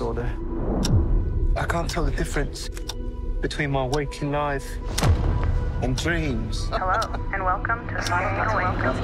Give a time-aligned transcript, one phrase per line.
[0.00, 0.32] disorder.
[1.56, 2.70] I can't tell the difference
[3.42, 4.66] between my waking life
[5.82, 6.68] and dreams.
[6.70, 7.00] Hello,
[7.34, 8.96] and welcome to Sonic Welcome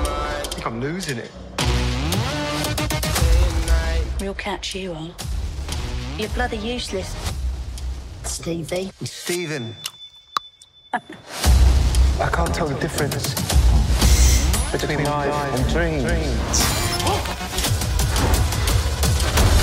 [0.00, 1.30] I think I'm losing it.
[4.22, 5.14] We'll catch you on.
[6.16, 7.27] You're bloody useless.
[8.38, 8.92] Stevie.
[9.02, 9.74] Stephen.
[10.92, 11.00] I
[12.30, 13.34] can't tell the difference
[14.70, 16.62] between life and dreams.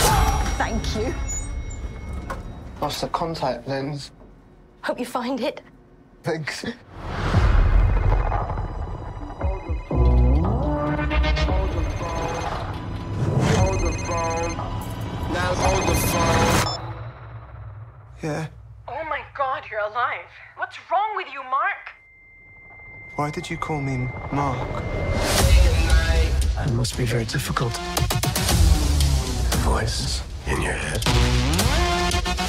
[0.04, 1.16] Oh, thank you.
[2.82, 4.12] Lost the contact lens.
[4.82, 5.62] Hope you find it.
[6.24, 6.66] Thanks.
[18.22, 18.48] Yeah.
[19.38, 20.26] Oh my god, you're alive.
[20.56, 21.94] What's wrong with you, Mark?
[23.16, 24.84] Why did you call me Mark?
[26.56, 27.74] That must be very difficult.
[29.52, 31.04] The voice in your head.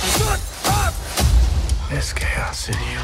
[0.01, 0.95] Shut up!
[1.91, 3.01] There's chaos in you.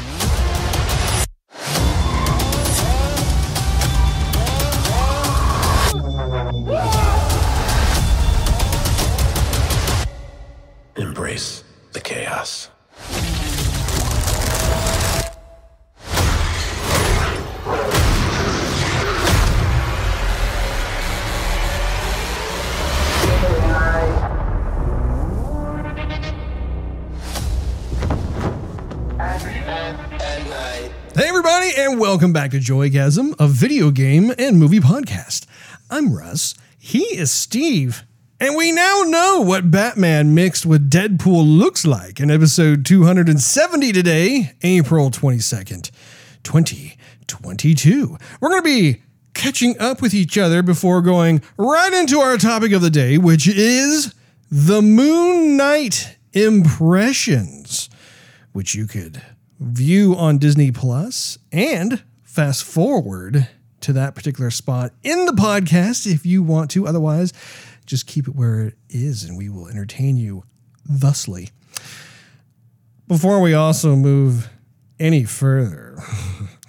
[10.95, 12.69] Embrace the chaos.
[31.75, 35.47] And welcome back to Joygasm, a video game and movie podcast.
[35.89, 36.53] I'm Russ.
[36.77, 38.03] He is Steve.
[38.39, 44.51] And we now know what Batman mixed with Deadpool looks like in episode 270 today,
[44.61, 45.89] April 22nd,
[46.43, 48.17] 2022.
[48.39, 49.01] We're going to be
[49.33, 53.47] catching up with each other before going right into our topic of the day, which
[53.47, 54.13] is
[54.51, 57.89] the Moon Knight impressions,
[58.51, 59.23] which you could
[59.59, 63.47] view on Disney Plus and fast forward
[63.81, 66.87] to that particular spot in the podcast if you want to.
[66.87, 67.33] Otherwise,
[67.85, 70.43] just keep it where it is and we will entertain you
[70.85, 71.49] thusly.
[73.07, 74.49] Before we also move
[74.99, 76.01] any further,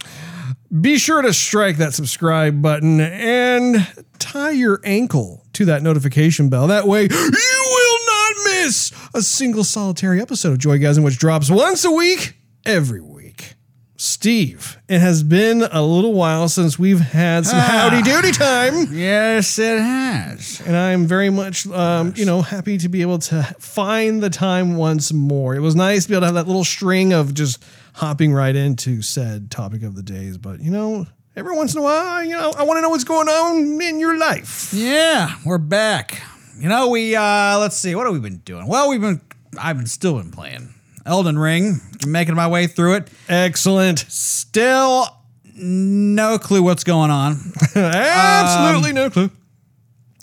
[0.81, 3.87] be sure to strike that subscribe button and
[4.19, 6.66] tie your ankle to that notification bell.
[6.66, 11.84] That way, you will not miss a single solitary episode of Joygasm, which drops once
[11.84, 12.34] a week,
[12.66, 13.54] every week.
[13.97, 18.88] Steve, it has been a little while since we've had some howdy doody time.
[18.91, 20.60] Yes, it has.
[20.66, 24.76] And I'm very much, um, you know, happy to be able to find the time
[24.76, 25.54] once more.
[25.54, 27.64] It was nice to be able to have that little string of just
[27.94, 30.38] hopping right into said topic of the days.
[30.38, 33.04] But, you know, every once in a while, you know, I want to know what's
[33.04, 34.74] going on in your life.
[34.74, 36.20] Yeah, we're back.
[36.58, 38.66] You know, we uh let's see, what have we been doing?
[38.66, 39.20] Well, we've been
[39.56, 40.73] I've been still been playing
[41.06, 43.09] Elden Ring, making my way through it.
[43.28, 43.98] Excellent.
[44.09, 45.06] Still
[45.54, 47.37] no clue what's going on.
[47.75, 49.31] Absolutely no clue.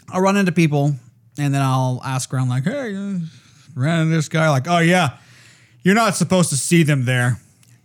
[0.10, 0.96] I'll run into people
[1.38, 3.20] and then I'll ask around like, "Hey, uh,
[3.76, 5.18] ran into this guy like, "Oh yeah,
[5.84, 7.40] you're not supposed to see them there.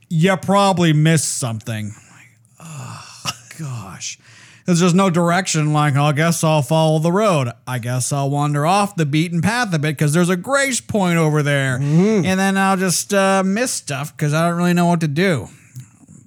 [0.09, 2.29] You probably missed something." Like,
[2.61, 4.19] oh gosh.
[4.67, 5.73] There's just no direction.
[5.73, 7.51] Like, I guess I'll follow the road.
[7.67, 11.19] I guess I'll wander off the beaten path a bit because there's a grace point
[11.19, 11.77] over there.
[11.77, 15.49] And then I'll just uh, miss stuff because I don't really know what to do.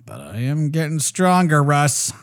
[0.05, 2.13] But I am getting stronger, Russ.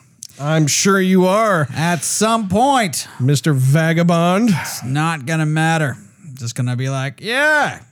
[0.41, 3.55] I'm sure you are, At some point, Mr.
[3.55, 4.51] Vagabond.
[4.53, 5.97] it's not gonna matter.
[6.25, 7.83] I'm just gonna be like, yeah.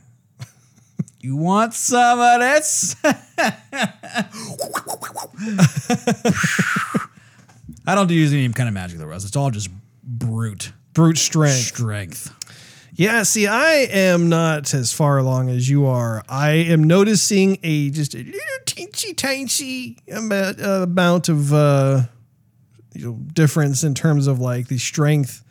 [1.20, 2.96] You want some of this?
[7.94, 9.24] I don't use any kind of magic though, Russ.
[9.24, 9.70] It's all just
[10.02, 11.54] brute Brute strength.
[11.54, 12.34] strength.
[12.96, 16.24] Yeah, see, I am not as far along as you are.
[16.28, 22.02] I am noticing a just a little teensy tiny amount, uh, amount of uh,
[22.94, 25.42] you know, difference in terms of like the strength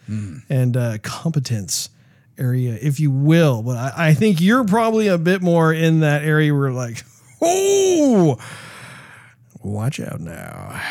[0.49, 1.89] and uh, competence
[2.37, 3.61] area, if you will.
[3.63, 7.03] But I, I think you're probably a bit more in that area where like,
[7.41, 8.37] oh,
[9.61, 10.81] watch out now.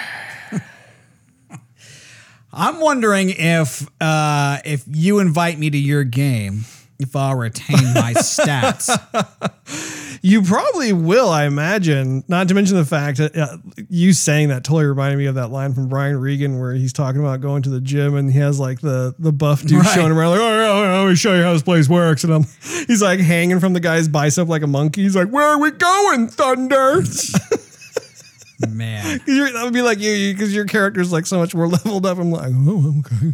[2.53, 6.65] I'm wondering if uh, if you invite me to your game,
[6.99, 8.89] if I'll retain my stats.
[10.25, 12.23] You probably will, I imagine.
[12.29, 13.57] Not to mention the fact that uh,
[13.89, 17.21] you saying that totally reminded me of that line from Brian Regan where he's talking
[17.21, 19.95] about going to the gym and he has like the the buff dude Right.
[19.95, 22.23] showing him around like, oh, yeah, let me show you how this place works.
[22.23, 22.45] And I'm,
[22.87, 25.03] he's like hanging from the guy's bicep like a monkey.
[25.03, 27.03] He's like, where are we going, Thunder?
[28.69, 29.21] Man.
[29.27, 32.19] that would be like you because your character's like so much more leveled up.
[32.19, 33.33] I'm like, oh, okay.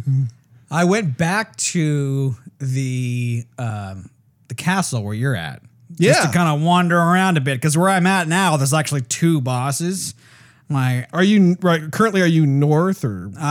[0.71, 4.09] I went back to the um,
[4.47, 5.61] the castle where you're at.
[5.91, 6.25] Just Yeah.
[6.27, 9.41] to kind of wander around a bit because where I'm at now, there's actually two
[9.41, 10.13] bosses.
[10.71, 11.91] My Are you right?
[11.91, 13.37] Currently, are you north or east?
[13.39, 13.41] or-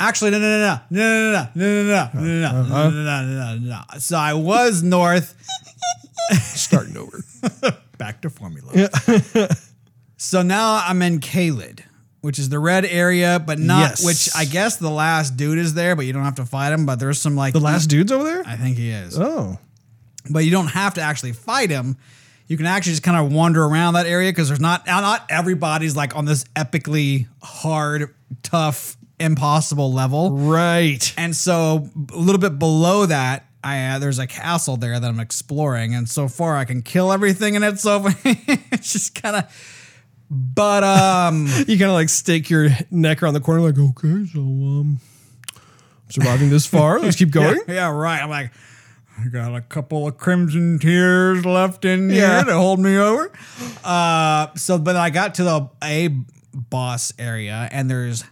[0.01, 3.57] Actually, no, no, no, no, no, no, no, no, no, no, no, no, no, no,
[3.57, 3.81] no, no.
[3.99, 5.35] So I was north.
[6.33, 7.21] Starting over.
[7.97, 8.91] Back to formula.
[10.17, 11.81] so now I'm in Caelid,
[12.21, 14.05] which is the red area, but not Yes.
[14.05, 16.87] which I guess the last dude is there, but you don't have to fight him.
[16.87, 18.43] But there's some like The last dude's over there?
[18.47, 19.19] I think he is.
[19.19, 19.59] Oh.
[20.31, 21.97] but you don't have to actually fight him.
[22.47, 25.97] You can actually just kind of wander around that area because there's not not everybody's
[25.97, 30.31] like on this epically hard, tough, impossible level.
[30.37, 31.13] Right.
[31.17, 35.19] And so a little bit below that, I uh, there's a castle there that I'm
[35.21, 37.81] exploring, and so far I can kill everything in it.
[37.81, 39.45] So it's just kind of,
[40.31, 44.41] but um, You kind of like stake your neck around the corner, like, okay, so
[44.41, 45.01] um,
[46.09, 47.01] surviving this far.
[47.01, 47.59] Let's keep going.
[47.67, 48.23] yeah, right.
[48.23, 48.53] I'm like,
[49.21, 52.45] I got a couple of crimson tears left in here Yeah.
[52.45, 53.33] to hold me over.
[53.83, 56.09] Uh, so but I got to the a
[56.55, 58.23] boss area, and there's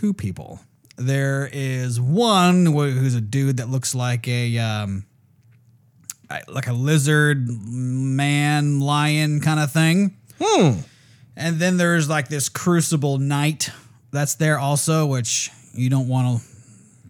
[0.00, 0.60] two people.
[0.96, 5.04] There is one who's a dude that looks like a um,
[6.48, 10.16] like a lizard man lion kind of thing.
[10.40, 10.80] Hmm.
[11.36, 13.70] And then there's like this crucible knight
[14.12, 16.46] that's there also, which you don't want to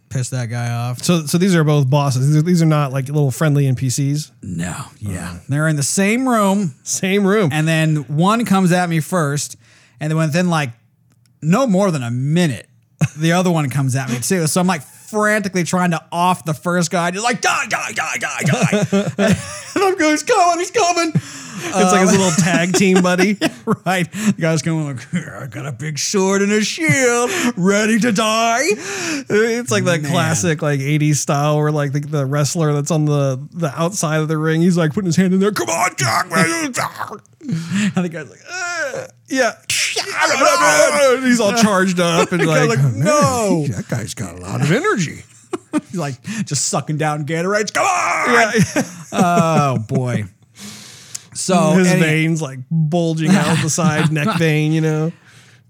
[0.09, 1.03] piss that guy off.
[1.03, 2.27] So, so these are both bosses.
[2.29, 4.31] These are, these are not like little friendly NPCs.
[4.43, 5.39] No, yeah.
[5.49, 7.51] They're in the same room, Same room.
[7.53, 9.57] and then one comes at me first,
[10.01, 10.71] and then within like
[11.41, 12.69] no more than a minute,
[13.17, 14.47] the other one comes at me too.
[14.47, 18.17] So I'm like frantically trying to off the first guy, just like die, die, die,
[18.19, 18.87] die, die.
[19.19, 21.13] and I'm going, he's coming, he's coming.
[21.65, 23.35] It's like his um, little tag team buddy.
[23.87, 24.11] right.
[24.11, 28.63] The guy's going like, I got a big sword and a shield, ready to die.
[28.65, 30.11] It's like that Man.
[30.11, 34.29] classic like 80s style where like the, the wrestler that's on the, the outside of
[34.29, 35.53] the ring, he's like putting his hand in there.
[35.53, 36.31] Come on, Jack.
[36.31, 36.73] man."
[37.43, 39.53] And the guy's like, "Ugh." yeah.
[41.27, 45.25] He's all charged up and like, like, no." that guy's got a lot of energy.
[45.73, 47.73] he's like just sucking down Gatorades.
[47.73, 48.33] Come on.
[48.33, 48.83] Yeah.
[49.13, 50.25] Oh boy.
[51.43, 55.13] So his any- veins like bulging out the side, neck vein, you know.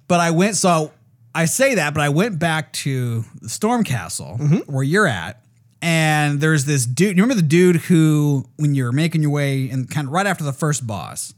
[0.09, 0.93] but I went so
[1.35, 4.73] I say that, but I went back to the Storm Castle mm-hmm.
[4.73, 5.39] where you're at.
[5.81, 7.17] And there's this dude.
[7.17, 10.45] You remember the dude who, when you're making your way and kind of right after
[10.45, 11.35] the first boss,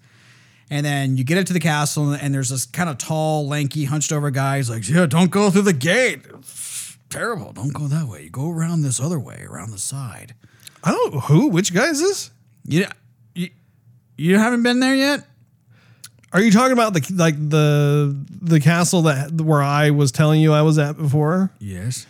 [0.69, 3.85] and then you get up to the castle, and there's this kind of tall, lanky,
[3.85, 4.59] hunched over guy.
[4.59, 6.27] He's like, "Yeah, don't go through the gate.
[6.41, 7.53] It's terrible.
[7.53, 8.25] Don't go that way.
[8.25, 10.35] You go around this other way, around the side."
[10.83, 12.31] I don't who, which guy is this?
[12.67, 12.87] You,
[14.17, 15.25] you, you haven't been there yet?
[16.33, 20.53] Are you talking about the like the the castle that where I was telling you
[20.53, 21.53] I was at before?
[21.61, 22.07] Yes.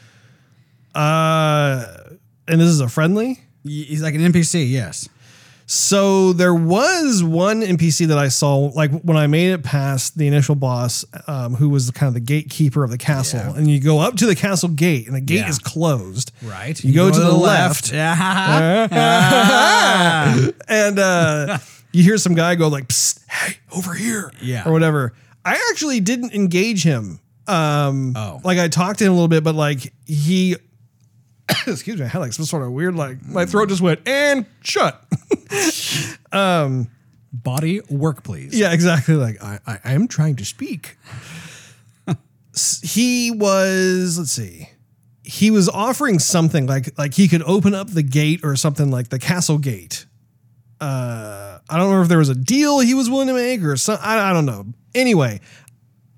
[0.94, 1.86] Uh
[2.48, 3.40] and this is a friendly?
[3.64, 4.70] He's like an NPC.
[4.70, 5.08] Yes.
[5.66, 10.26] So there was one NPC that I saw, like when I made it past the
[10.26, 13.54] initial boss, um, who was kind of the gatekeeper of the castle, Yeah.
[13.56, 15.48] and you go up to the castle gate, and the gate Yeah.
[15.48, 16.32] is closed.
[16.42, 16.82] Right.
[16.84, 18.88] You, go, to, the, left, Yeah.
[20.68, 21.56] and uh,
[21.94, 24.64] you hear some guy go like, Psst, "Hey, over here," Yeah.
[24.66, 25.12] or whatever.
[25.44, 27.20] I actually didn't engage him.
[27.46, 28.40] Um, Oh.
[28.44, 30.56] like I talked to him a little bit, but like he,
[31.66, 34.46] excuse me, I had like some sort of weird like my throat just went and
[34.62, 35.02] shut.
[36.32, 36.88] Um,
[37.32, 38.58] body work, please.
[38.58, 39.14] Yeah, exactly.
[39.14, 40.96] Like I, I, I am trying to speak.
[42.82, 44.68] He was, let's see,
[45.24, 49.08] he was offering something like like he could open up the gate or something like
[49.08, 50.06] the castle gate.
[50.80, 53.76] Uh, I don't know if there was a deal he was willing to make or
[53.76, 53.98] some.
[54.00, 54.66] I, I don't know.
[54.94, 55.40] Anyway,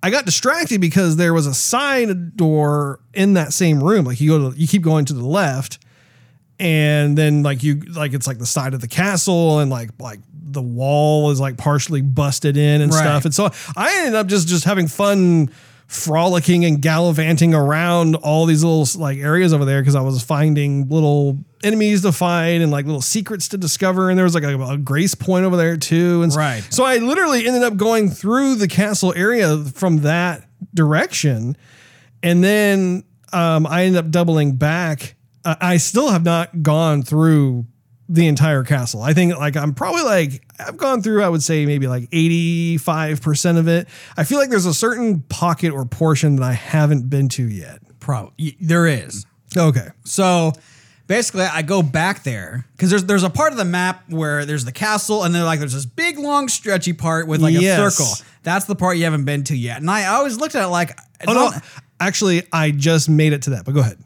[0.02, 4.04] I got distracted because there was a side door in that same room.
[4.04, 5.78] Like you go to, you keep going to the left,
[6.58, 10.20] and then like you like it's like the side of the castle and like like
[10.32, 13.00] the wall is like partially busted in and Right.
[13.00, 15.50] stuff and so i ended up just just having fun
[15.86, 20.88] frolicking and gallivanting around all these little like areas over there because i was finding
[20.88, 21.36] little
[21.66, 24.78] enemies to fight and like little secrets to discover and there was like a, a
[24.78, 26.66] grace point over there too and Right.
[26.70, 31.56] so i literally ended up going through the castle area from that direction
[32.22, 35.16] and then um, I ended up doubling back.
[35.44, 37.66] Uh, I still have not gone through
[38.08, 39.02] the entire castle.
[39.02, 43.58] I think like I'm probably like I've gone through I would say maybe like 85%
[43.58, 43.88] of it.
[44.16, 47.80] I feel like there's a certain pocket or portion that I haven't been to yet.
[48.00, 49.26] Pro, y- there is.
[49.56, 49.88] Okay.
[50.04, 50.52] So
[51.06, 54.64] basically, I go back there because there's there's a part of the map where there's
[54.64, 57.78] the castle, and then like there's this big long stretchy part with like Yes.
[57.78, 58.26] a circle.
[58.42, 59.78] That's the part you haven't been to yet.
[59.80, 61.50] And I always looked at it like, Oh no.
[61.98, 63.98] Actually, I just made it to that, but go ahead.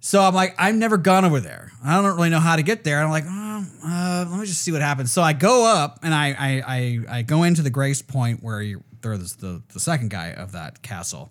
[0.00, 1.70] so I'm like, I've never gone over there.
[1.84, 2.96] I don't really know how to get there.
[2.96, 5.12] And I'm like, oh, uh, let me just see what happens.
[5.12, 8.62] So I go up and I I I, I go into the Grace Point where
[8.62, 11.30] you there's the the second guy of that castle.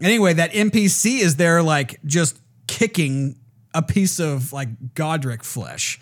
[0.00, 3.36] Anyway, that NPC is there like just kicking
[3.78, 5.98] a piece of like Godrick flesh.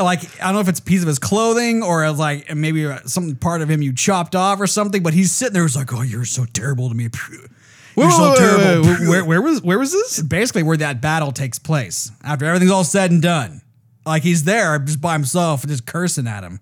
[0.00, 2.98] like I don't know if it's a piece of his clothing or like maybe uh,
[3.06, 5.62] some part of him you chopped off or something, but he's sitting there.
[5.62, 7.04] He's like, "Oh, you're so terrible to me.
[7.04, 10.20] You're Wait, so wait, terrible." wait, Where, where was where was this?
[10.22, 13.62] basically where that battle takes place after everything's all said and done.
[14.04, 16.60] Like he's there just by himself just cursing at him.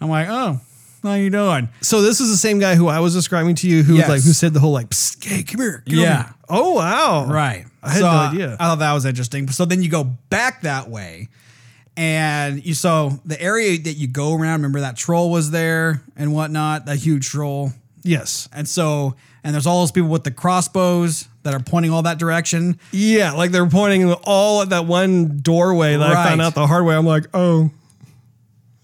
[0.00, 0.60] I'm like, oh,
[1.02, 1.68] how you doing?
[1.80, 4.08] So this is the same guy who I was describing to you, who Yes.
[4.08, 6.22] was like who said the whole like, "Hey, come here." over Yeah.
[6.24, 7.26] here." Oh wow.
[7.26, 7.66] Right.
[7.84, 8.52] I had So, no idea.
[8.58, 9.48] I thought that was interesting.
[9.48, 11.28] So then you go back that way.
[11.96, 16.32] And you so the area that you go around, remember that troll was there and
[16.34, 17.70] whatnot, that huge troll.
[18.02, 18.48] Yes.
[18.52, 19.14] And so
[19.44, 22.78] and there's all those people with the crossbows that are pointing all that direction.
[22.90, 26.84] Yeah, like they're pointing all at that one doorway that I found out the hard
[26.86, 26.96] way.
[26.96, 27.70] I'm like, oh.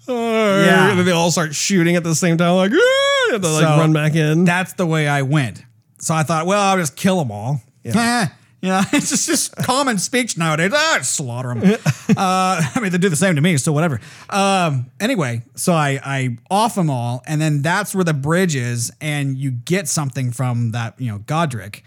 [0.06, 0.64] Oh.
[0.64, 0.90] Yeah.
[0.90, 3.64] And then they all start shooting at the same time, like, "Ah," and they like
[3.64, 4.44] run back in.
[4.44, 5.62] That's the way I went.
[5.98, 7.62] So I thought, well, I'll just kill them all.
[7.82, 8.28] Yeah.
[8.68, 10.72] Know, it's just, just common speech nowadays.
[10.74, 11.62] Ah, slaughter them.
[12.10, 14.00] uh, I mean, they do the same to me, so whatever.
[14.28, 18.92] Um, anyway, so I, I off them all, and then that's where the bridge is,
[19.00, 21.82] and you get something from that, you know, Godrick.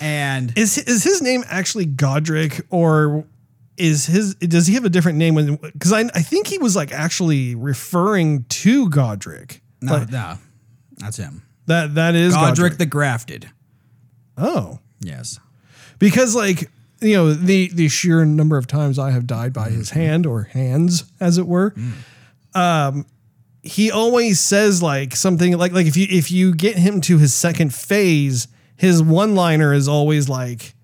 [0.00, 3.24] And is is his name actually Godrick or
[3.76, 6.74] is his does he have a different name when because I I think he was
[6.74, 9.60] like actually referring to Godrick.
[9.80, 10.38] no, Like, no,
[10.96, 11.42] that's him.
[11.66, 12.78] that that is Godrick, Godrick.
[12.78, 13.50] the Grafted.
[14.36, 14.80] oh.
[15.00, 15.38] Yes.
[15.98, 16.70] Because like
[17.00, 20.44] you know the the sheer number of times I have died by his hand or
[20.44, 21.74] hands as it were
[22.54, 23.04] um
[23.62, 27.34] he always says like something like like if you if you get him to his
[27.34, 30.74] second phase his one liner is always like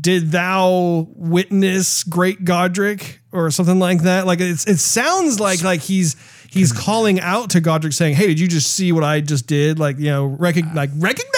[0.00, 3.18] did thou witness great Godrick?
[3.34, 4.26] or something like that.
[4.26, 6.16] Like it's it sounds like like he's
[6.48, 9.78] he's calling out to Godrick saying hey did you just see what I just did?
[9.78, 11.32] Like you know recog- like recognize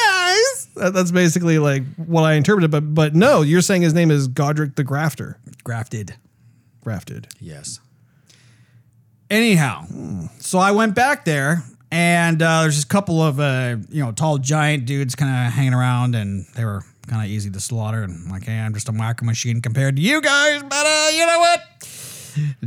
[0.77, 4.77] that's basically like what I interpreted but but no you're saying his name is Godrick
[4.77, 6.15] the Grafter Grafted.
[6.83, 7.81] grafted Yes.
[9.29, 9.87] Anyhow,
[10.39, 14.13] so I went back there, and uh, there's just a couple of uh, you know
[14.13, 18.05] tall giant dudes kind of hanging around, and they were kind of easy to slaughter.
[18.05, 21.09] And I'm like, hey, I'm just a whacker machine compared to you guys, but uh,
[21.13, 21.61] you know what?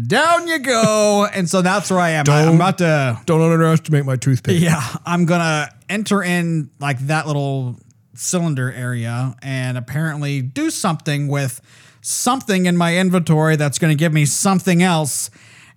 [0.08, 1.28] Down you go.
[1.34, 2.26] and so that's where I am.
[2.28, 7.26] I, am about to don't underestimate my toothpick yeah, I'm gonna enter in like that
[7.26, 7.78] little
[8.20, 11.62] cylinder area and apparently do something with
[12.02, 15.30] something in my inventory that's gonna give me something else,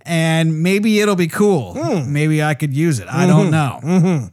[0.03, 1.75] and maybe it'll be cool.
[1.75, 2.13] Hmm.
[2.13, 3.09] Maybe I could use it.
[3.09, 3.29] I mm-hmm.
[3.29, 3.81] don't know.
[3.83, 4.27] Mm-hmm.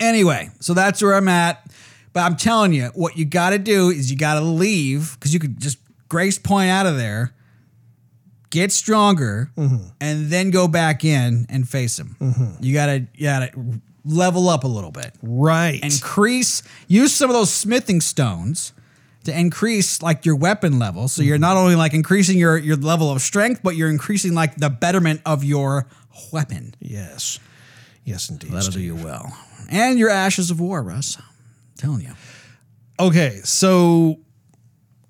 [0.00, 1.64] Anyway, so that's where I'm at.
[2.12, 5.32] But I'm telling you, what you got to do is you got to leave because
[5.32, 5.78] you could just
[6.10, 7.34] grace point out of there,
[8.50, 9.86] get stronger, mm-hmm.
[9.98, 12.16] and then go back in and face him.
[12.60, 13.50] You gotta, you gotta
[14.04, 18.72] level up a little bit, right increase, use some of those smithing stones
[19.24, 21.08] to increase like your weapon level.
[21.08, 21.42] So you're mm-hmm.
[21.42, 25.20] not only like increasing your your level of strength, but you're increasing like the betterment
[25.24, 25.86] of your
[26.32, 26.74] weapon.
[26.80, 27.38] yes
[28.04, 29.36] yes indeed That'll do you well,
[29.70, 31.18] and your ashes of war, Russ.
[31.18, 31.24] I'm
[31.76, 32.12] telling you.
[33.00, 34.20] Okay, so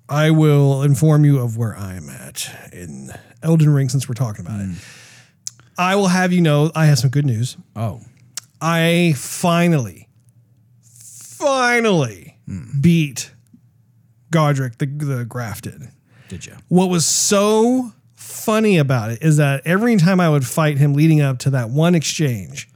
[0.07, 4.59] I will inform you of where I'm at in Elden Ring since we're talking about
[4.61, 4.69] it.
[4.69, 4.99] Mm.
[5.77, 7.57] I will have you know I have some good news.
[7.75, 8.01] Oh,
[8.65, 10.07] I finally,
[10.81, 12.37] finally
[12.79, 13.29] beat
[14.31, 15.89] Godrick the, the Grafted.
[16.29, 16.53] did you?
[16.69, 21.19] What was so funny about it is that every time I would fight him leading
[21.19, 22.69] up to that one exchange,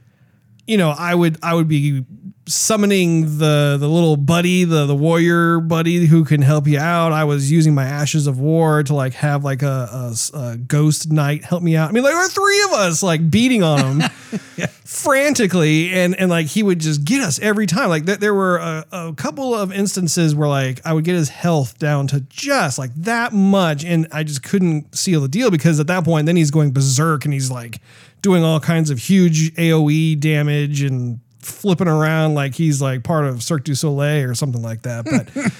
[0.66, 2.04] you know, I would I would be
[2.48, 7.12] summoning the the little buddy, the the warrior buddy who can help you out.
[7.12, 11.62] I was using my ashes of war to like have like a ghost knight help
[11.62, 11.90] me out.
[11.90, 14.10] I mean, like there were three of us like beating on him
[14.84, 17.88] frantically, and and like he would just get us every time.
[17.88, 21.28] Like there, there were a, a couple of instances where like I would get his
[21.28, 25.80] health down to just like that much, and I just couldn't seal the deal because
[25.80, 27.80] at that point, then he's going berserk and he's like
[28.22, 33.42] doing all kinds of huge AOE damage and flipping around like he's like part of
[33.42, 35.04] Cirque du Soleil or something like that.
[35.04, 35.52] But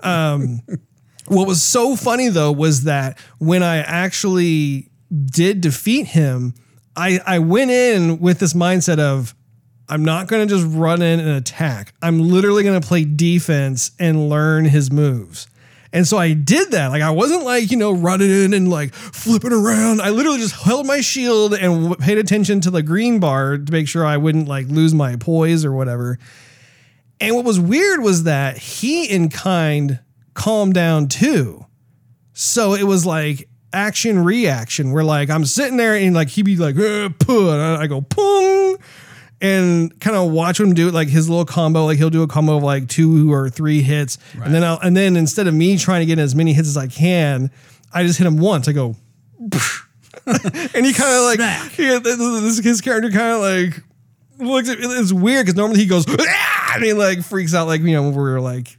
[0.00, 0.62] Um,
[1.26, 4.90] what was so funny though was that when I actually
[5.26, 6.54] did defeat him,
[6.96, 9.34] I, I went in with this mindset of
[9.88, 11.94] I'm not going to just run in and attack.
[12.02, 15.46] I'm literally going to play defense and learn his moves.
[15.92, 16.88] And so I did that.
[16.88, 20.02] Like I wasn't like, you know, running in and like flipping around.
[20.02, 23.88] I literally just held my shield and paid attention to the green bar to make
[23.88, 26.18] sure I wouldn't like lose my poise or whatever.
[27.20, 30.00] And what was weird was that he in kind
[30.34, 31.64] calmed down too.
[32.32, 36.56] So it was like action reaction where like I'm sitting there and like he'd be
[36.56, 38.78] like, eh, puh, I go, pung
[39.40, 41.84] and kind of watch him do it like his little combo.
[41.84, 44.96] Like he'll do a combo of like two or three hits, and then I'll and
[44.96, 47.50] then instead of me trying to get as many hits as I can,
[47.92, 48.68] I just hit him once.
[48.68, 48.96] I go,
[49.38, 51.38] and he kind of like
[52.02, 53.82] this, his character kind of like
[54.38, 54.68] looks.
[54.68, 57.92] At, it's weird because normally he goes "Ah!" and he like freaks out like you
[57.92, 58.76] know when we're like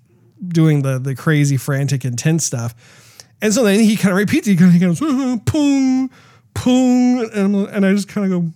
[0.48, 2.76] doing the the crazy frantic intense stuff.
[3.42, 4.48] And so then he kind of repeats.
[4.48, 6.10] He kind of goes, "Uh, "Pung,
[6.54, 8.52] pung," and, and I just kind of go,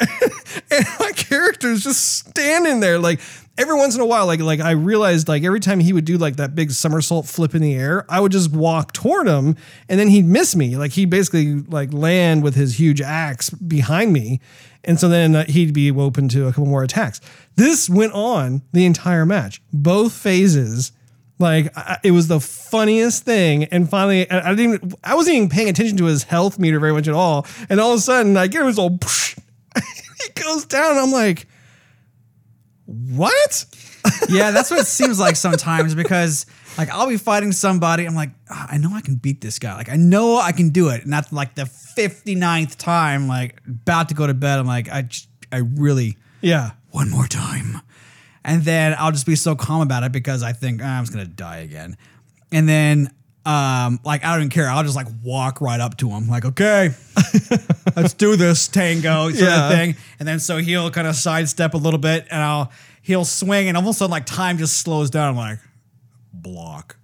[0.70, 3.20] and my character is just standing there like
[3.56, 6.16] every once in a while like like I realized like every time he would do
[6.18, 9.56] like that big somersault flip in the air I would just walk toward him
[9.88, 14.12] and then he'd miss me like he'd basically like land with his huge axe behind
[14.12, 14.40] me
[14.84, 17.20] and so then uh, he'd be open to a couple more attacks
[17.56, 20.92] this went on the entire match both phases
[21.38, 24.94] like I, it was the funniest thing, and finally, I, I didn't.
[25.04, 27.46] I wasn't even paying attention to his health meter very much at all.
[27.68, 29.04] And all of a sudden, I get him his old.
[30.22, 31.46] He goes down, I'm like,
[32.86, 33.64] "What?"
[34.28, 36.46] yeah, that's what it seems like sometimes because
[36.76, 39.74] like I'll be fighting somebody, I'm like, "Ah, I know I can beat this guy.
[39.74, 41.02] Like I know I can do it.
[41.04, 44.58] And that's like the 59th time, like about to go to bed.
[44.58, 45.08] I'm like, I
[45.52, 47.80] I really Yeah, one more time.
[48.44, 51.12] And then I'll just be so calm about it because I think "Ah, I'm just
[51.12, 51.96] gonna die again.
[52.52, 53.10] And then
[53.44, 54.68] um, like I don't even care.
[54.68, 56.90] I'll just like walk right up to him, like, okay,
[58.00, 59.68] let's do this tango sort Yeah.
[59.68, 59.96] of thing.
[60.18, 63.76] And then so he'll kind of sidestep a little bit and I'll he'll swing and
[63.76, 65.30] all of a sudden like time just slows down.
[65.30, 65.58] I'm like,
[66.32, 66.96] block.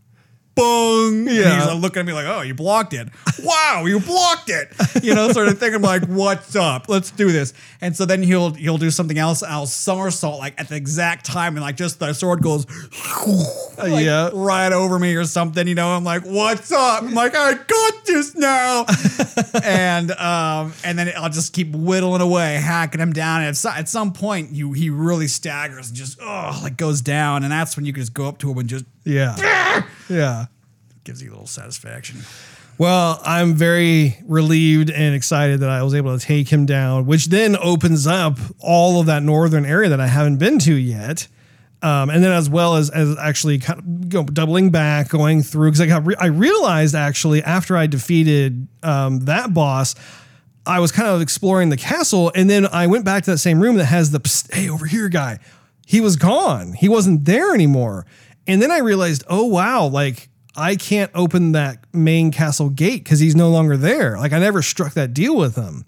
[0.56, 1.56] And Yeah.
[1.58, 3.08] he's like, looking at me like, oh, you blocked it.
[3.42, 4.72] Wow, you blocked it.
[5.02, 5.74] You know, sort of thing.
[5.74, 6.88] I'm like, what's up?
[6.88, 7.52] Let's do this.
[7.82, 9.42] And so then he'll he'll do something else.
[9.42, 12.64] I'll somersault like at the exact time, and like just the sword goes
[13.76, 14.30] like, yeah.
[14.32, 15.66] right over me or something.
[15.68, 17.02] You know, I'm like, what's up?
[17.02, 18.86] I'm like, I got this now.
[19.62, 23.40] and um, and then I'll just keep whittling away, hacking him down.
[23.40, 27.02] And at, so- at some point, you he really staggers and just oh, like goes
[27.02, 30.46] down, and that's when you can just go up to him and just yeah, yeah.
[31.04, 32.20] gives you a little satisfaction.
[32.76, 37.26] Well, I'm very relieved and excited that I was able to take him down, which
[37.26, 41.28] then opens up all of that northern area that I haven't been to yet.
[41.82, 45.70] Um, and then as well as as actually kind of go, doubling back, going through
[45.70, 49.94] because I got re- I realized actually after I defeated um, that boss,
[50.64, 53.60] I was kind of exploring the castle, and then I went back to that same
[53.60, 55.40] room that has the "Psst, hey over here guy.
[55.86, 56.72] He was gone.
[56.72, 58.06] He wasn't there anymore.
[58.46, 63.20] And then I realized, oh wow, like I can't open that main castle gate because
[63.20, 64.18] he's no longer there.
[64.18, 65.84] Like I never struck that deal with him.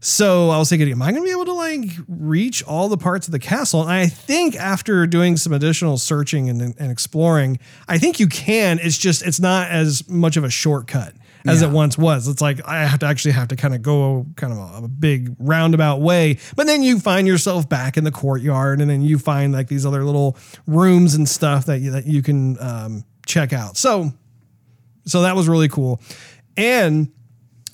[0.00, 2.96] So I was thinking, am I going to be able to like reach all the
[2.96, 3.82] parts of the castle?
[3.82, 7.58] And I think after doing some additional searching and, and exploring,
[7.88, 8.78] I think you can.
[8.80, 11.14] It's just it's not as much of a shortcut
[11.46, 11.68] as Yeah.
[11.68, 12.28] it once was.
[12.28, 14.88] It's like I have to actually have to kind of go kind of a, a
[14.88, 16.38] big roundabout way.
[16.56, 19.84] But then you find yourself back in the courtyard, and then you find like these
[19.86, 23.76] other little rooms and stuff that you, that you can um, check out.
[23.76, 24.12] So
[25.04, 26.00] so that was really cool.
[26.56, 27.10] And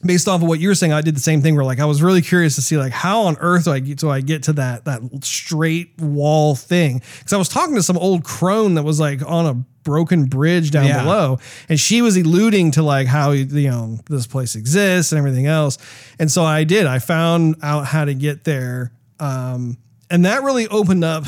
[0.05, 1.85] based off of what you were saying, I did the same thing where like I
[1.85, 4.43] was really curious to see like how on earth do I get so I get
[4.45, 7.03] to that that straight wall thing.
[7.19, 10.71] Because I was talking to some old crone that was like on a broken bridge
[10.71, 11.03] down Yeah.
[11.03, 11.39] below,
[11.69, 15.79] and she was alluding to like how you know this place exists and everything else.
[16.19, 16.87] And so I did.
[16.87, 18.93] I found out how to get there.
[19.21, 19.79] Um,
[20.11, 21.25] and that really opened up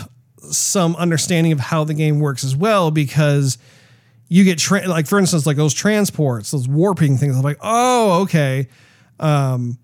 [0.51, 3.59] some understanding of how the game works as well because
[4.29, 8.23] you get tra- like for instance like those transports those warping things i'm like oh
[8.23, 8.69] okay
[9.21, 9.79] um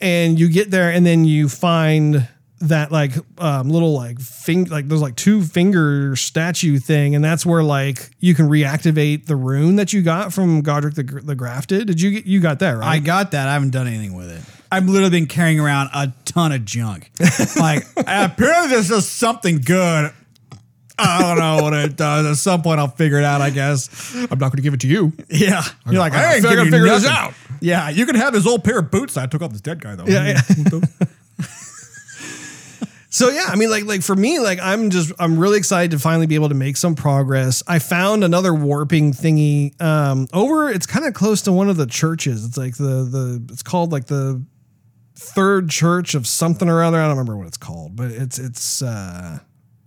[0.00, 2.28] and you get there and then you find
[2.60, 7.44] that like um little like thing like there's like two finger statue thing and that's
[7.44, 11.86] where like you can reactivate the rune that you got from godrick the, the grafted
[11.86, 12.86] did you get you got that right?
[12.86, 13.48] I got that.
[13.48, 14.42] I haven't done anything with it.
[14.70, 17.10] I've literally been carrying around a ton of junk.
[17.56, 20.12] like apparently this is something good.
[20.98, 22.26] I don't know what it does.
[22.26, 24.14] At some point I'll figure it out, I guess.
[24.14, 25.62] i'm not going to give it to you Yeah.
[25.86, 27.34] You're like, I I ain't I giving you figured this out.
[27.60, 29.96] Yeah, you can have this old pair of boots I took off this dead guy
[29.96, 30.06] though.
[30.06, 30.80] Yeah, yeah.
[33.14, 36.00] So yeah, I mean, like like for me, like I'm just I'm really excited to
[36.00, 37.62] finally be able to make some progress.
[37.68, 40.68] I found another warping thingy um, over.
[40.68, 42.44] It's kind of close to one of the churches.
[42.44, 44.44] It's like the the it's called like the
[45.14, 46.98] third church of something or other.
[46.98, 49.38] I don't remember what it's called, but it's it's uh,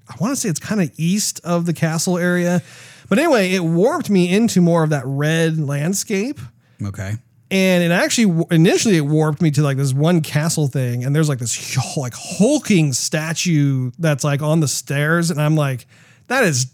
[0.10, 2.62] I want to say it's kind of east of the castle area.
[3.10, 6.40] But anyway, it warped me into more of that red landscape
[6.84, 7.16] Okay.
[7.50, 11.30] and it actually initially it warped me to like this one castle thing and there's
[11.30, 15.88] like this like hulking statue that's like on the stairs and i'm like
[16.28, 16.68] that is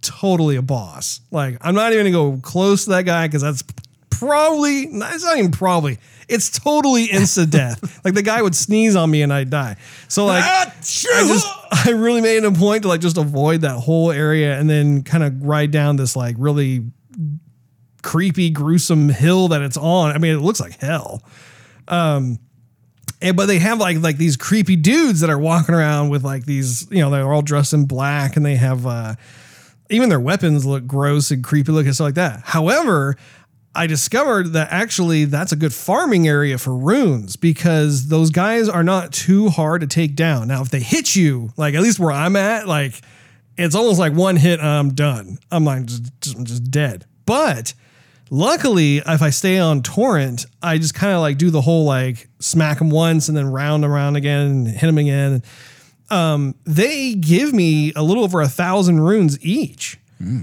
[0.00, 3.62] totally a boss like i'm not even gonna go close to that guy because that's
[4.10, 9.10] probably it's not even probably it's totally instant death like the guy would sneeze on
[9.10, 9.76] me and i'd die
[10.08, 11.46] so like ah, I just
[11.84, 15.02] I really made it a point to like just avoid that whole area and then
[15.02, 16.84] kind of ride down this like really
[18.02, 20.12] creepy, gruesome hill that it's on.
[20.12, 21.22] I mean, it looks like hell.
[21.88, 22.38] Um,
[23.22, 26.44] and, but they have like like these creepy dudes that are walking around with like
[26.44, 29.14] these, you know, they're all dressed in black and they have uh,
[29.88, 32.40] even their weapons look gross and creepy looking stuff like that.
[32.44, 33.16] However,
[33.74, 38.82] I discovered that actually that's a good farming area for runes because those guys are
[38.82, 40.48] not too hard to take down.
[40.48, 43.00] Now, if they hit you, like at least where I'm at, like
[43.56, 45.38] it's almost like one hit, and I'm done.
[45.50, 47.06] I'm like just, just, I'm just dead.
[47.24, 47.72] But
[48.30, 52.28] luckily, if I stay on torrent, I just kind of like do the whole like
[52.40, 55.42] smack them once and then round them around again and hit them again.
[56.10, 59.98] Um, they give me a little over a thousand runes each.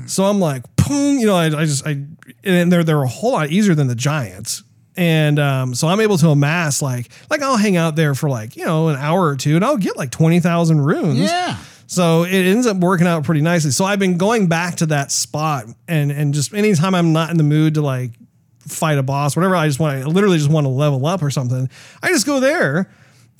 [0.07, 2.03] So I'm like, boom, you know, I, I just, I,
[2.43, 4.63] and they're, they're a whole lot easier than the giants.
[4.95, 8.57] And um, so I'm able to amass like, like I'll hang out there for like,
[8.57, 11.19] you know, an hour or two and I'll get like 20,000 runes.
[11.19, 11.57] Yeah.
[11.87, 13.71] So it ends up working out pretty nicely.
[13.71, 17.37] So I've been going back to that spot and, and just anytime I'm not in
[17.37, 18.11] the mood to like
[18.59, 21.31] fight a boss, whatever, I just want, I literally just want to level up or
[21.31, 21.69] something.
[22.03, 22.91] I just go there.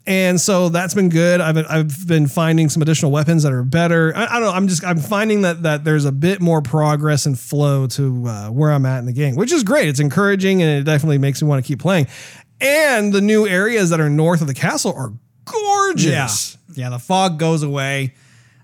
[0.07, 1.39] And so that's been good.
[1.39, 4.11] I've been, I've been finding some additional weapons that are better.
[4.15, 4.51] I, I don't know.
[4.51, 8.49] I'm just I'm finding that that there's a bit more progress and flow to uh,
[8.49, 9.87] where I'm at in the game, which is great.
[9.87, 12.07] It's encouraging and it definitely makes me want to keep playing.
[12.59, 15.13] And the new areas that are north of the castle are
[15.45, 16.57] gorgeous.
[16.69, 16.85] Yeah.
[16.85, 16.89] Yeah.
[16.89, 18.13] The fog goes away,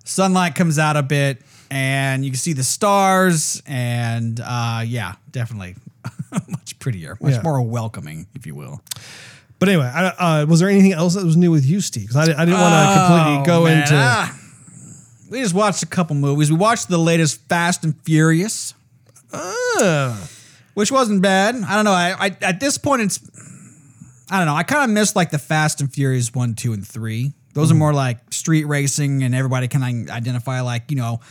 [0.04, 3.62] sunlight comes out a bit, and you can see the stars.
[3.68, 5.76] And uh, yeah, definitely
[6.50, 7.42] much prettier, much Yeah.
[7.44, 8.82] more welcoming, if you will.
[9.60, 12.08] But anyway, I, uh, was there anything else that was new with you, Steve?
[12.10, 13.82] Because I, I didn't want to completely Oh, go man.
[13.84, 13.94] into.
[13.96, 14.38] Ah.
[15.30, 16.52] we just watched a couple movies.
[16.52, 18.74] We watched the latest Fast and Furious.
[19.34, 20.28] Ah.
[20.74, 21.56] which wasn't bad.
[21.56, 21.92] I don't know.
[21.92, 23.20] I, I at this point it's
[24.30, 24.56] I don't know.
[24.56, 27.34] I kind of miss like the Fast and Furious one, two, and three.
[27.54, 27.76] Those Mm-hmm.
[27.76, 31.22] are more like street racing, and everybody can identify like you know,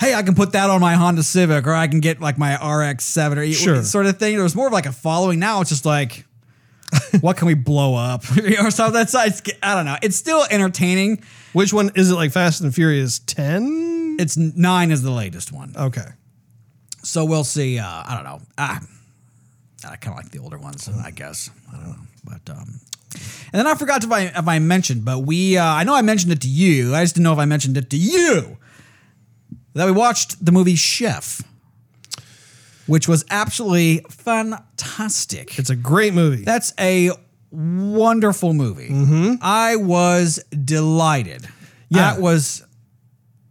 [0.00, 2.54] hey, I can put that on my Honda Civic, or I can get like my
[2.54, 3.82] RX seven or Sure.
[3.82, 4.34] sort of thing.
[4.34, 5.38] There was more of like a following.
[5.40, 6.24] Now it's just like.
[7.20, 8.24] what can we blow up
[8.60, 8.94] or something?
[8.94, 9.96] That's I don't know.
[10.02, 11.22] It's still entertaining.
[11.52, 12.14] Which one is it?
[12.14, 14.16] Like Fast and Furious Ten?
[14.18, 15.74] It's nine is the latest one.
[15.76, 16.06] Okay.
[17.02, 17.78] So we'll see.
[17.78, 18.40] Uh, I don't know.
[18.58, 18.80] Ah,
[19.88, 21.50] I kind of like the older ones, I guess.
[21.72, 22.80] I don't know, but um,
[23.52, 26.02] and then I forgot if I if I mentioned, but we uh, I know I
[26.02, 26.94] mentioned it to you.
[26.94, 28.56] I just didn't know if I mentioned it to you
[29.74, 31.42] that we watched the movie Chef,
[32.86, 35.58] which was absolutely fantastic.
[35.58, 36.44] It's a great movie.
[36.44, 37.10] That's a
[37.50, 38.88] wonderful movie.
[38.88, 39.34] Mm-hmm.
[39.40, 41.46] I was delighted.
[41.88, 42.14] Yeah.
[42.14, 42.64] That was.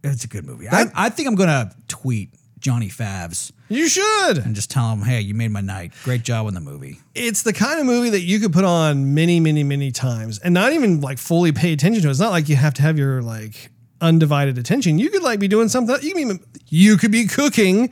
[0.03, 0.67] It's a good movie.
[0.69, 4.37] I, I think I'm gonna tweet Johnny Favs you should.
[4.37, 5.93] and just tell him, "Hey, you made my night.
[6.03, 9.13] Great job in the movie." It's the kind of movie that you could put on
[9.13, 12.09] many, many, many times and not even like fully pay attention to.
[12.09, 14.99] It's not like you have to have your like undivided attention.
[14.99, 15.95] You could like be doing something.
[16.01, 17.91] You can be, you could be cooking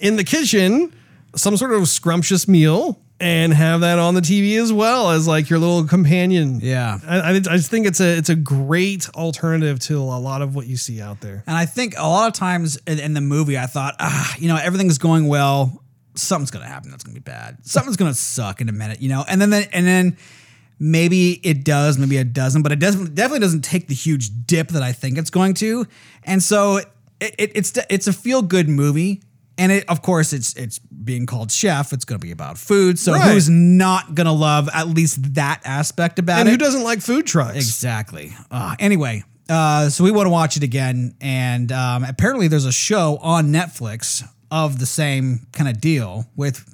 [0.00, 0.92] in the kitchen
[1.36, 5.50] some sort of scrumptious meal and have that on the TV as well as like
[5.50, 6.60] your little companion.
[6.60, 6.98] Yeah.
[7.06, 10.66] I, I, just think it's a it's a great alternative to a lot of what
[10.66, 11.44] you see out there.
[11.46, 14.48] And I think a lot of times in, in the movie, I thought, ah, you
[14.48, 15.82] know, everything's going well.
[16.14, 17.58] Something's gonna happen that's gonna be bad.
[17.62, 19.24] Something's gonna suck in a minute, you know.
[19.28, 20.16] And then, and then
[20.78, 24.68] maybe it does, maybe it doesn't, but it doesn't definitely doesn't take the huge dip
[24.68, 25.86] that I think it's going to.
[26.24, 26.88] And so it,
[27.20, 29.20] it, it's it's a feel good movie.
[29.60, 31.92] And it, of course, it's it's being called chef.
[31.92, 32.98] It's going to be about food.
[32.98, 33.30] So Right.
[33.32, 36.40] who's not going to love at least that aspect about it?
[36.40, 36.52] And it?
[36.52, 37.56] who doesn't like food trucks?
[37.56, 38.32] Exactly.
[38.50, 42.72] Uh, anyway, uh, so we want to watch it again, and um, apparently there's a
[42.72, 46.64] show on Netflix of the same kind of deal with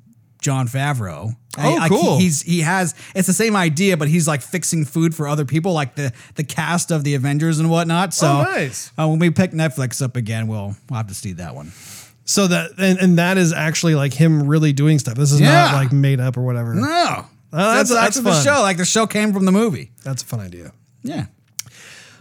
[0.40, 1.34] Jon Favreau.
[1.58, 2.18] Oh, I- I- cool.
[2.18, 5.72] he's he has it's the same idea, but he's like fixing food for other people,
[5.72, 8.14] like the the cast of the Avengers and whatnot.
[8.14, 8.92] So Oh, nice.
[8.96, 11.72] uh, when we pick Netflix up again, we'll we'll have to see that one.
[12.26, 15.14] So that and, and that is actually like him really doing stuff.
[15.14, 15.52] This is Yeah.
[15.52, 16.74] not like made up or whatever.
[16.74, 18.44] No, uh, that's- that's that's actually the fun.
[18.44, 18.60] show.
[18.62, 19.92] Like the show came from the movie.
[20.04, 20.72] That's a fun idea.
[21.02, 21.26] Yeah.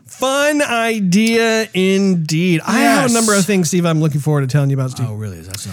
[0.05, 2.61] Fun idea indeed.
[2.65, 3.13] I have a Yes.
[3.13, 5.07] number of things, Steve, I'm looking forward to telling you about, Steve.
[5.09, 5.37] Oh, really?
[5.39, 5.71] Is that so?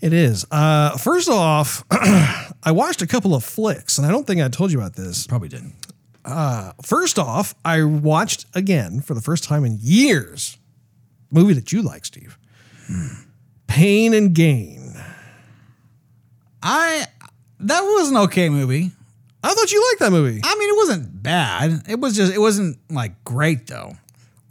[0.00, 0.44] It is.
[0.50, 4.72] Uh, first off, I watched a couple of flicks, and I don't think I told
[4.72, 5.26] you about this.
[5.26, 5.74] Probably didn't.
[6.24, 10.58] Uh, first off, I watched again for the first time in years
[11.30, 12.36] movie that you like, Steve.
[12.88, 13.06] Hmm.
[13.68, 14.94] Pain and Gain.
[16.62, 17.06] I
[17.60, 18.90] that was an okay movie.
[19.42, 20.40] I thought you liked that movie.
[20.42, 21.84] I mean, it wasn't bad.
[21.88, 23.92] It was just it wasn't like great though.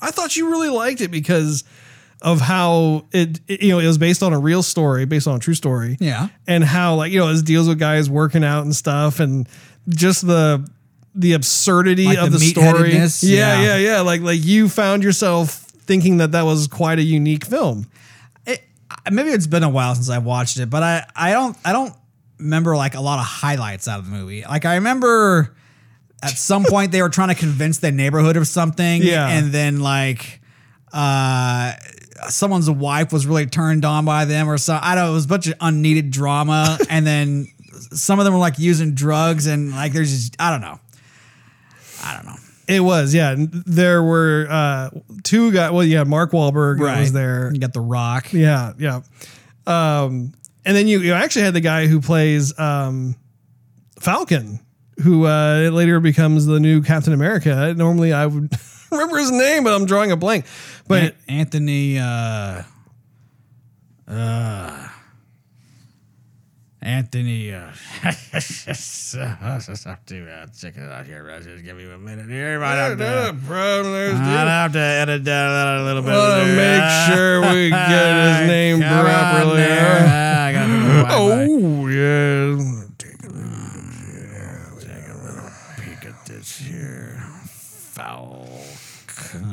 [0.01, 1.63] I thought you really liked it because
[2.21, 5.35] of how it, it- you know, it was based on a real story, based on
[5.35, 5.97] a true story.
[5.99, 6.29] Yeah.
[6.47, 9.47] And how like, you know, it deals with guys working out and stuff and
[9.89, 10.67] just the
[11.15, 12.93] the absurdity Like of the the, story.
[12.93, 13.61] Yeah, yeah.
[13.61, 13.99] yeah, yeah.
[14.01, 17.87] Like like you found yourself thinking that that was quite a unique film.
[19.11, 21.93] Maybe it's been a while since I watched it, but I I don't I don't
[22.39, 24.43] remember like a lot of highlights out of the movie.
[24.43, 25.55] Like I remember
[26.23, 29.27] at some point they were trying to convince the neighborhood of something, Yeah.
[29.27, 30.41] and then like
[30.93, 31.73] uh
[32.29, 34.77] someone's wife was really turned on by them or so.
[34.81, 35.11] I don't know.
[35.11, 37.47] It was a bunch of unneeded drama, and then
[37.93, 40.79] some of them were like using drugs and like there's just I don't know.
[42.03, 42.35] I don't know.
[42.67, 43.33] It was, yeah.
[43.37, 44.89] There were uh
[45.23, 45.71] two guys.
[45.71, 47.51] Well, yeah, Mark Wahlberg was there.
[47.53, 48.33] You got the Rock.
[48.33, 49.01] Yeah, yeah.
[49.65, 50.33] Um,
[50.65, 53.15] and then you, you actually had the guy who plays um,
[53.99, 54.59] Falcon,
[55.01, 57.73] who uh, later becomes the new Captain America.
[57.75, 58.51] Normally, I would
[58.91, 60.45] remember his name, but I'm drawing a blank.
[60.87, 62.63] But An- Anthony uh
[64.07, 64.87] uh
[66.87, 67.69] Anthony uh
[68.31, 71.21] just have to uh, check it out here.
[71.21, 71.43] Russ.
[71.43, 72.61] Just give me a minute here.
[72.61, 76.11] Might have to, problem I'd have to edit that a little bit.
[76.11, 79.63] Want to make sure we get his name properly.
[79.63, 80.05] huh?
[81.09, 81.09] I.
[81.09, 82.55] Oh yeah.
[82.97, 85.49] Take a little Take a little
[85.83, 87.21] peek at this here.
[87.91, 89.43] Falcon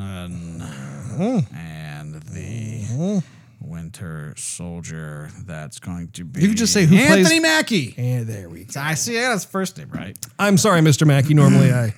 [1.53, 3.21] and the
[4.01, 5.29] Winter Soldier.
[5.45, 6.41] That's going to be.
[6.41, 7.95] You could just say who plays- Anthony Mackie.
[7.97, 8.79] And there we go.
[8.81, 9.15] I see.
[9.15, 10.17] Yeah, that's first name, right?
[10.37, 11.07] I'm sorry, Mr.
[11.07, 11.33] Mackie.
[11.33, 11.93] Normally, I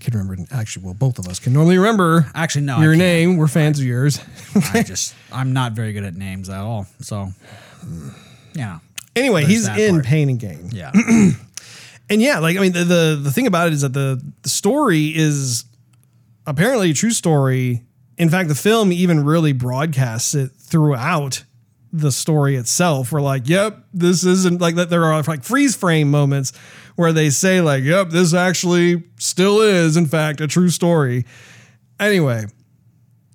[0.00, 0.44] can remember.
[0.52, 2.30] Actually, well, both of us can normally remember.
[2.34, 2.98] Actually, no, I your can't.
[2.98, 3.36] name.
[3.36, 4.20] We're fans of yours.
[4.72, 6.86] I just I'm not very good at names at all.
[7.00, 7.30] So,
[8.54, 8.78] yeah,
[9.16, 10.04] Anyway, There's he's that in part.
[10.06, 10.70] Pain and Gain.
[10.72, 10.92] yeah.
[12.10, 14.48] And yeah, like I mean, the, the the thing about it is that the the
[14.50, 15.64] story is
[16.46, 17.82] apparently a true story.
[18.18, 21.44] In fact, the film even really broadcasts it throughout
[21.92, 23.12] the story itself.
[23.12, 24.90] We're like, yep, this isn't like that.
[24.90, 26.52] There are like freeze frame moments
[26.96, 31.26] where they say like, yep, this actually still is in fact a true story.
[32.00, 32.46] Anyway,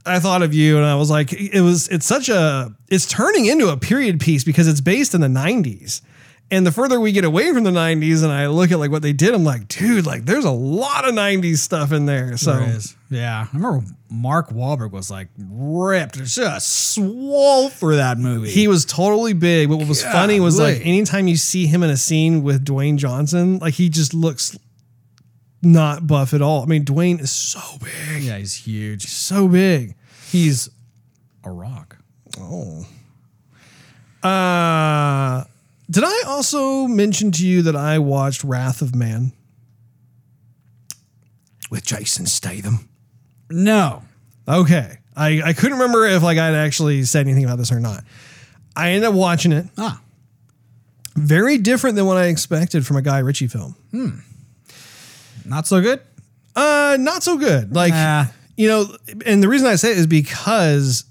[0.05, 3.45] I thought of you and I was like, it was, it's such a, it's turning
[3.45, 6.01] into a period piece because it's based in the 90s.
[6.51, 9.01] And the further we get away from the 90s and I look at like what
[9.01, 12.35] they did, I'm like, dude, like there's a lot of 90s stuff in there.
[12.35, 12.51] So.
[13.09, 18.49] Yeah, I remember Mark Wahlberg was like ripped, just swole for that movie.
[18.49, 19.69] he was totally big.
[19.69, 22.97] But what was funny was like anytime you see him in a scene with Dwayne
[22.97, 24.57] Johnson, like he just looks
[25.61, 26.63] not buff at all.
[26.63, 29.03] I mean, Dwayne is so big, yeah, he's huge.
[29.03, 29.95] He's so big.
[30.31, 30.69] He's
[31.43, 31.97] a rock.
[32.39, 32.85] Oh.
[34.23, 35.43] Uh,
[35.89, 39.31] did I also mention to you that I watched Wrath of Man
[41.69, 42.88] with Jason Statham?
[43.49, 44.03] No,
[44.47, 44.97] Okay.
[45.15, 48.03] I, I couldn't remember if like I'd actually said anything about this or not.
[48.75, 49.65] I ended up watching it.
[49.77, 49.99] ah,
[51.15, 53.75] Very different than what I expected from a Guy Ritchie film.
[53.91, 54.09] Hmm.
[55.45, 55.99] Not so good.
[56.55, 57.75] Uh, not so good.
[57.75, 58.25] Like, Nah.
[58.55, 61.03] you know, and the reason I say it is because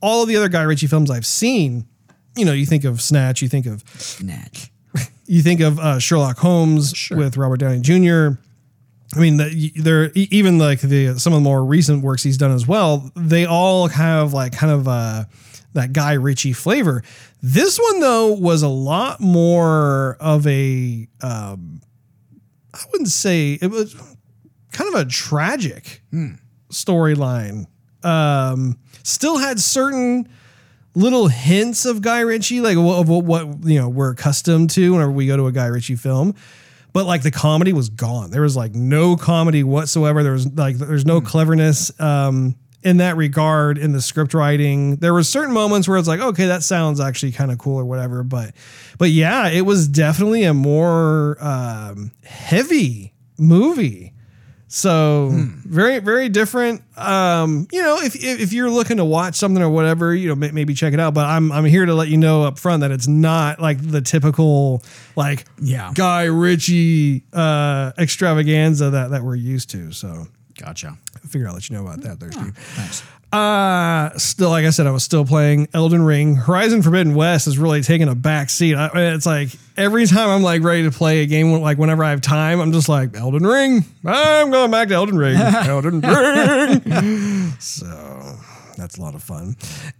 [0.00, 1.86] all of the other Guy Ritchie films I've seen,
[2.36, 4.70] you know, you think of Snatch, you think of Snatch.
[5.26, 8.38] you think of uh, Sherlock Holmes with Robert Downey Jr.
[9.14, 12.52] I mean, the, they're even like the some of the more recent works he's done
[12.52, 13.10] as well.
[13.14, 15.24] They all have like kind of uh,
[15.74, 17.02] that Guy Ritchie flavor.
[17.42, 21.82] This one though was a lot more of a um,
[22.72, 23.94] I wouldn't say it was
[24.72, 26.02] kind of a tragic
[26.70, 27.66] storyline.
[28.02, 30.28] Um, still had certain
[30.94, 35.12] little hints of Guy Ritchie, like of what, what you know we're accustomed to whenever
[35.12, 36.34] we go to a Guy Ritchie film.
[36.92, 38.30] But like the comedy was gone.
[38.30, 40.22] There was like no comedy whatsoever.
[40.22, 44.96] There was like there's no cleverness um, in that regard in the script writing.
[44.96, 47.84] There were certain moments where it's like, okay, that sounds actually kind of cool or
[47.84, 48.22] whatever.
[48.22, 48.54] But
[48.98, 54.11] but yeah, it was definitely a more um, heavy movie.
[54.74, 56.82] So very very different.
[56.96, 60.34] Um, you know, if, if if you're looking to watch something or whatever, you know,
[60.34, 61.12] may, maybe check it out.
[61.12, 64.00] But I'm I'm here to let you know up front that it's not like the
[64.00, 64.82] typical
[65.14, 65.92] like Yeah.
[65.94, 69.92] Guy Ritchie uh, extravaganza that that we're used to.
[69.92, 70.96] So Gotcha.
[71.16, 72.56] I figure I'll let you know about that there, Steve.
[72.56, 73.02] Thanks.
[73.32, 76.36] Uh, still, like I said, I was still playing Elden Ring.
[76.36, 78.74] Horizon Forbidden West is really taking a back seat.
[78.74, 82.10] I, it's like every time I'm like ready to play a game, like whenever I
[82.10, 83.84] have time, I'm just like Elden Ring.
[84.04, 85.36] I'm going back to Elden Ring.
[85.40, 87.50] Elden Ring.
[87.58, 88.36] so
[88.76, 89.56] that's a lot of fun,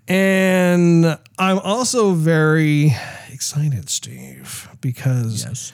[0.08, 2.94] and I'm also very
[3.30, 5.72] excited, Steve, because Yes.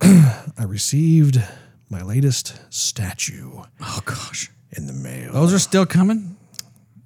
[0.58, 1.40] I received
[1.88, 4.50] my latest statue Oh gosh.
[4.76, 5.32] in the mail.
[5.32, 6.36] Those are still coming?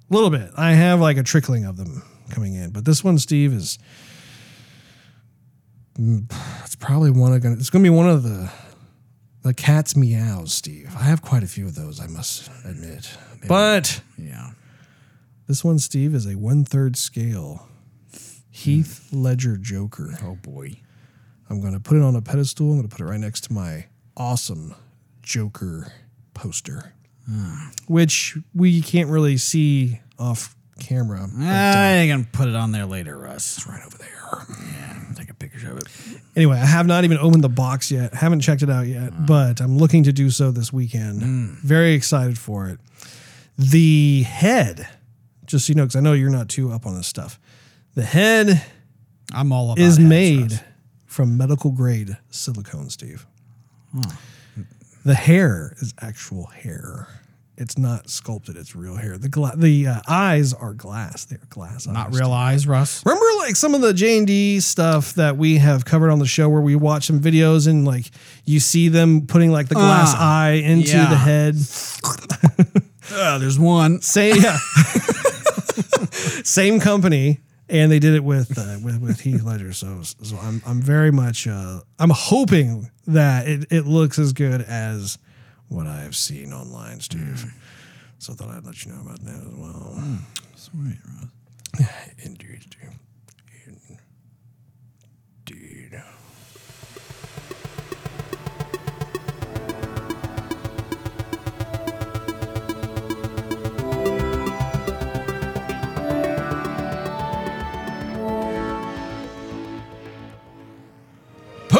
[0.09, 0.51] A little bit.
[0.55, 3.79] I have like a trickling of them coming in, but this one, Steve, is
[5.99, 6.31] mm,
[6.63, 7.55] it's probably one of gonna.
[7.55, 8.51] It's gonna be one of the
[9.41, 10.93] the cat's meows, Steve.
[10.97, 13.15] I have quite a few of those, I must admit.
[13.47, 14.51] But Yeah.
[15.47, 17.67] this one, Steve, is a one third scale
[18.49, 20.17] Heath Ledger Joker.
[20.23, 20.79] Oh boy.
[21.49, 22.71] I'm gonna put it on a pedestal.
[22.71, 23.85] I'm gonna put it right next to my
[24.17, 24.73] awesome
[25.21, 25.91] Joker
[26.33, 26.93] poster,
[27.87, 31.27] which we can't really see off camera.
[31.31, 33.57] but, uh, I ain't gonna put it on there later, Russ.
[33.57, 34.09] It's right over there.
[34.71, 35.87] Yeah, take a picture of it.
[36.35, 38.13] Anyway, I have not even opened the box yet.
[38.13, 41.21] Haven't checked it out yet, but I'm looking to do so this weekend.
[41.59, 42.79] Very excited for it.
[43.57, 44.87] The head,
[45.45, 47.39] just so you know, because I know you're not too up on this stuff.
[47.93, 48.61] The head
[49.33, 50.61] I'm all about is heads, made Russ.
[51.05, 53.25] from medical grade silicone, Steve.
[55.05, 57.07] The hair is actual hair.
[57.57, 58.57] It's not sculpted.
[58.57, 59.17] It's real hair.
[59.17, 61.23] The gla- the uh, eyes are glass.
[61.23, 61.87] They're glass.
[61.87, 62.19] Not eyes.
[62.19, 63.05] real eyes, Russ.
[63.05, 66.25] Remember like some of the J and D stuff that we have covered on the
[66.25, 68.11] show where we watch some videos and like
[68.43, 71.09] you see them putting like the glass Ah, eye into yeah.
[71.09, 71.55] the head.
[73.13, 74.01] Uh, there's one.
[74.01, 74.57] Same yeah.
[76.43, 79.73] Same company and they did it with uh, with with Heath Ledger.
[79.73, 84.61] So so I'm I'm very much uh, I'm hoping that it, it looks as good
[84.61, 85.17] as
[85.67, 87.45] what I have seen online, Steve.
[88.19, 90.01] So I thought I'd let you know about that as well.
[90.55, 90.97] Sweet,
[91.77, 91.89] Russ.
[92.23, 92.99] Indeed, Steve.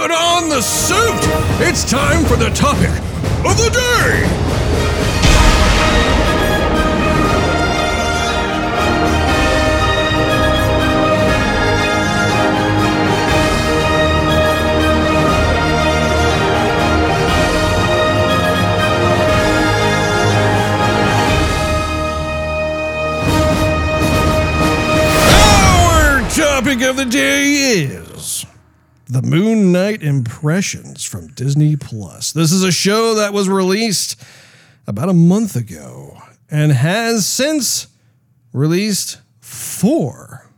[0.05, 1.19] Put on the suit!
[1.67, 2.91] It's time for the topic
[3.43, 4.31] of the day!
[26.35, 28.04] Topic of the day is
[29.07, 32.31] the Moon Knight impressions from Disney Plus.
[32.31, 34.19] This is a show that was released
[34.87, 36.17] about a month ago
[36.49, 37.87] and has since
[38.53, 40.49] released four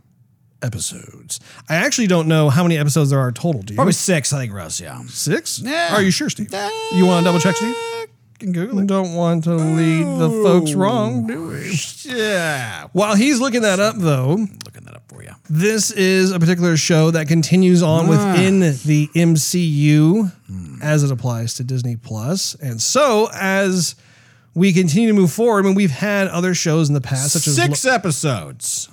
[0.62, 1.40] episodes.
[1.70, 3.62] I actually don't know how many episodes there are total.
[3.62, 3.78] Do you?
[3.78, 4.80] Probably six, I think, Russ.
[4.80, 5.02] Yeah.
[5.08, 5.60] six.
[5.60, 5.94] Yeah.
[5.94, 6.52] Are you sure, Steve?
[6.94, 7.76] you want to double check, Steve?
[8.40, 11.76] Can Google Don't want to lead the folks wrong, do we?
[12.04, 12.88] Yeah.
[12.94, 14.38] While he's looking that up, though,
[15.50, 18.74] this is a particular show that continues on within ah.
[18.86, 20.32] the MCU
[20.82, 22.56] as it applies to Disney Plus.
[22.56, 23.96] And so as
[24.54, 27.48] we continue to move forward, I mean, we've had other shows in the past, such
[27.48, 28.90] as Six episodes.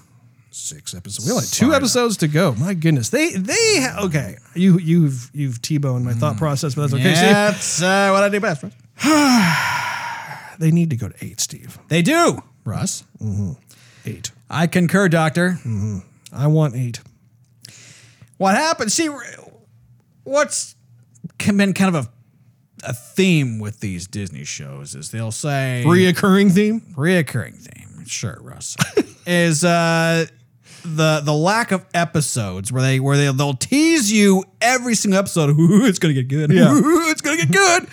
[0.50, 1.26] six episodes.
[1.26, 2.54] We only two episodes to go.
[2.54, 4.36] My goodness, they they ha- okay.
[4.54, 6.38] You you've you've T-boned my thought hmm.
[6.38, 7.14] process, but that's okay.
[7.14, 7.30] Steve.
[7.30, 8.74] That's uh, what I do best, Russ.
[10.56, 11.80] They need to go to eight, Steve.
[11.88, 13.02] They do, Russ.
[13.20, 13.54] Mm-hmm.
[14.06, 14.30] Eight.
[14.48, 15.58] I concur, Doctor.
[15.64, 15.98] Mm-hmm.
[16.34, 17.00] I want eight.
[18.36, 18.90] What happened?
[18.92, 19.08] See,
[20.24, 20.74] what's
[21.38, 26.80] been kind of a, a theme with these Disney shows is they'll say Reoccurring theme.
[26.96, 28.04] reoccurring theme.
[28.06, 28.76] Sure, Russ
[29.26, 30.26] is uh,
[30.84, 35.50] the the lack of episodes where they where they they'll tease you every single episode.
[35.50, 36.50] Ooh, it's gonna get good.
[36.52, 36.72] Yeah.
[36.74, 37.88] Ooh, it's gonna get good.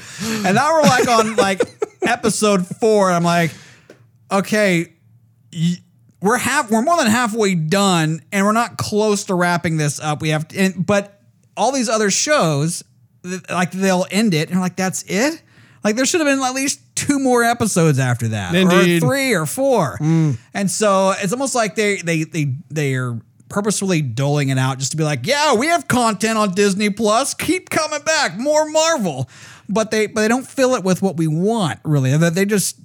[0.45, 1.61] and now we're like on like
[2.01, 3.07] episode four.
[3.07, 3.51] And I'm like,
[4.31, 4.91] okay,
[5.53, 5.77] y-
[6.21, 10.21] we're half we're more than halfway done, and we're not close to wrapping this up.
[10.21, 11.19] We have, to, and, but
[11.57, 12.83] all these other shows,
[13.49, 15.41] like they'll end it, and like, that's it.
[15.83, 19.01] Like there should have been at least two more episodes after that, Indeed.
[19.01, 19.97] or three or four.
[19.99, 20.37] Mm.
[20.53, 23.19] And so it's almost like they they they they are
[23.49, 27.33] purposefully doling it out just to be like, yeah, we have content on Disney Plus.
[27.33, 29.27] Keep coming back, more Marvel.
[29.67, 32.15] But they but they don't fill it with what we want really.
[32.15, 32.77] They just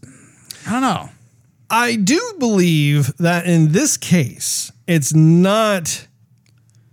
[0.66, 1.10] I don't know.
[1.70, 6.06] I do believe that in this case, it's not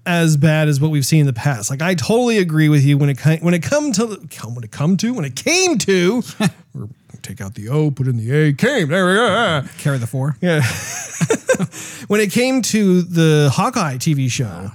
[0.05, 1.69] as bad as what we've seen in the past.
[1.69, 4.97] Like I totally agree with you when it when it come to when it come
[4.97, 6.21] to when it came to
[7.23, 8.89] take out the O, put in the A, came.
[8.89, 9.63] There we go.
[9.77, 10.37] Carry the four.
[10.41, 10.61] Yeah.
[12.07, 14.71] when it came to the Hawkeye TV show,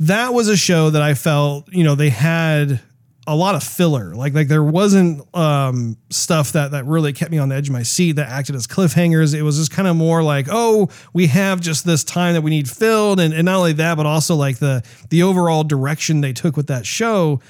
[0.00, 2.80] that was a show that I felt, you know, they had
[3.26, 4.14] a lot of filler.
[4.14, 7.72] Like like there wasn't um, stuff that that really kept me on the edge of
[7.72, 9.34] my seat that acted as cliffhangers.
[9.34, 12.50] It was just kind of more like, oh, we have just this time that we
[12.50, 16.32] need filled, and, and not only that, but also like the the overall direction they
[16.32, 17.40] took with that show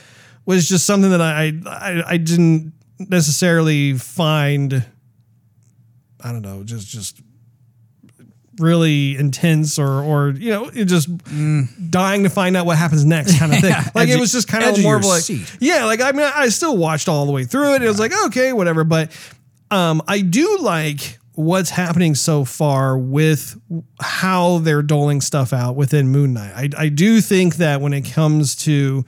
[0.45, 4.85] was just something that I I, I didn't necessarily find.
[6.21, 7.21] I don't know, just just
[8.59, 11.09] really intense or or you know it just
[11.91, 13.71] dying to find out what happens next kind of thing.
[13.71, 15.57] Yeah, like it was just kind of of more of like seat.
[15.61, 17.83] yeah, like I mean I still watched all the way through it.
[17.83, 19.11] It was like okay, whatever, but
[19.71, 23.61] um I do like what's happening so far with
[24.01, 26.75] how they're doling stuff out within Moon Knight.
[26.77, 29.05] I I do think that when it comes to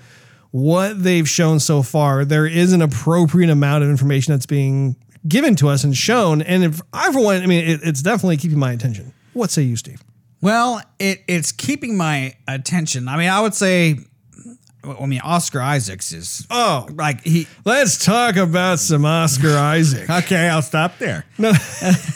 [0.51, 4.97] what they've shown so far, there is an appropriate amount of information that's being
[5.27, 6.41] given to us and shown.
[6.43, 9.13] And if I, for one, I mean, it, it's definitely keeping my attention.
[9.39, 10.03] What say you, Steve?
[10.41, 13.09] Well, it it's keeping my attention.
[13.09, 13.99] I mean, I would say,
[14.85, 17.47] I mean, Oscar Isaacs is Oh, like he.
[17.65, 20.09] let's talk about some Oscar Isaac.
[20.09, 21.25] Okay, I'll stop there.
[21.39, 21.53] No,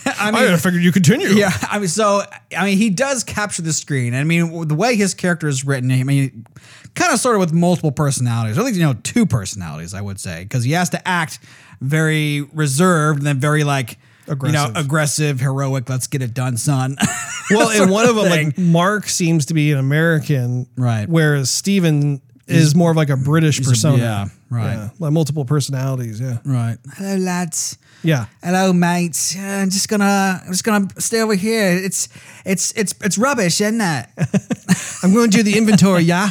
[0.07, 1.29] I, mean- I figured you continue.
[1.29, 2.23] Yeah, I mean, so
[2.57, 4.14] I mean, he does capture the screen.
[4.14, 6.47] I mean, the way his character is written, I mean,
[6.95, 10.01] kind of sort of with multiple personalities, or at least you know, two personalities, I
[10.01, 11.39] would say, because he has to act
[11.81, 13.99] very reserved and then very like.
[14.29, 15.89] You know, aggressive, heroic.
[15.89, 16.97] Let's get it done, son.
[17.51, 18.47] Well, Sort and one of them, thing.
[18.47, 21.07] like Mark, seems to be an American, Right.
[21.09, 23.99] Whereas Steven is more of like a British a- persona.
[23.99, 24.75] yeah, right.
[24.75, 26.18] Yeah, like multiple personalities.
[26.20, 26.79] Yeah, right.
[26.95, 27.77] Hello, lads.
[28.05, 28.27] yeah.
[28.43, 29.37] Hello, mates.
[29.37, 31.73] Uh, I'm just gonna, I'm just gonna stay over here.
[31.73, 32.09] It's,
[32.47, 34.07] it's, it's, it's rubbish, isn't it?
[35.03, 36.05] I'm going to do the inventory.
[36.05, 36.31] Yeah.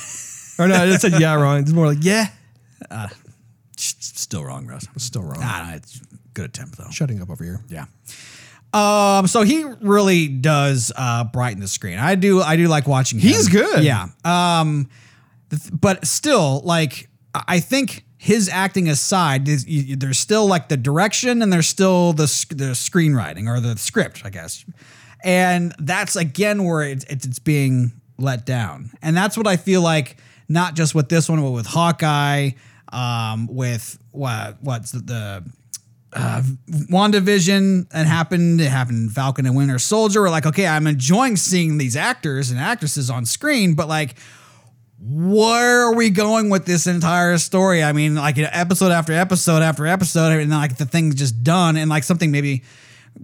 [0.58, 1.60] or no, I said yeah wrong.
[1.60, 2.26] It's more like yeah.
[3.76, 4.86] Still wrong, Russ.
[4.98, 5.38] Still wrong.
[5.40, 6.09] Ah, no, it's a
[6.40, 6.90] good attempt though.
[6.90, 7.60] Shutting up over here.
[7.68, 7.86] Yeah.
[8.72, 9.26] Um.
[9.26, 11.98] So he really does uh, brighten the screen.
[11.98, 12.40] I do.
[12.40, 13.18] I do like watching.
[13.18, 13.28] him.
[13.28, 13.82] He's good.
[13.82, 14.08] Yeah.
[14.24, 14.88] Um.
[15.50, 20.76] th- But still, like, I think his acting aside, there's, you- there's still like the
[20.76, 24.64] direction and there's still the the screenwriting or the script, I guess.
[25.24, 28.92] And that's again where it's it's it's being let down.
[29.02, 30.16] And that's what I feel like.
[30.48, 32.50] Not just with this one, but with Hawkeye.
[32.92, 33.48] Um.
[33.48, 34.58] With what?
[34.62, 35.44] What's the, the
[36.12, 38.60] uh, WandaVision and happened.
[38.60, 40.22] It happened Falcon and Winter Soldier.
[40.22, 44.16] We're like, okay, I'm enjoying seeing these actors and actresses on screen, but like,
[45.02, 47.82] where are we going with this entire story?
[47.82, 51.88] I mean, like episode after episode after episode, and like the thing's just done, and
[51.88, 52.64] like something maybe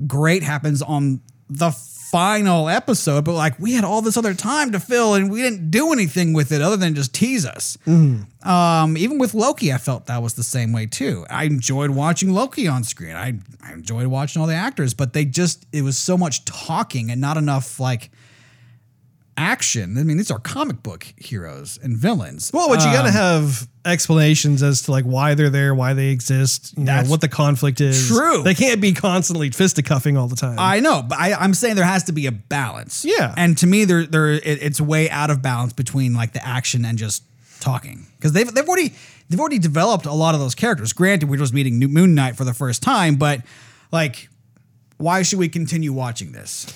[0.07, 1.21] great happens on
[1.51, 1.71] the
[2.11, 5.71] final episode, but like we had all this other time to fill, and we didn't
[5.71, 7.77] do anything with it other than just tease us.
[8.43, 11.27] Um, even with Loki, I felt that was the same way too.
[11.29, 13.17] I enjoyed watching Loki on screen.
[13.17, 17.11] I, I enjoyed watching all the actors, but they just it was so much talking
[17.11, 18.11] and not enough like
[19.37, 19.99] action.
[19.99, 22.51] I mean, these are comic book heroes and villains.
[22.55, 25.93] Well, but you got to Um, have explanations as to like why they're there, why
[25.95, 28.09] they exist, you know, what the conflict is.
[28.09, 28.43] true.
[28.43, 30.57] They can't be constantly fisticuffing all the time.
[30.59, 33.05] I know, but I, I'm saying there has to be a balance.
[33.05, 33.35] Yeah.
[33.37, 36.85] and to me, there there it, it's way out of balance between like the action
[36.85, 37.23] and just
[37.61, 38.93] talking because they've they've already
[39.29, 40.93] they've already developed a lot of those characters.
[40.93, 43.41] Granted, we're just meeting New Moon Knight for the first time, but
[43.93, 44.29] like,
[44.99, 46.67] why should we continue watching this?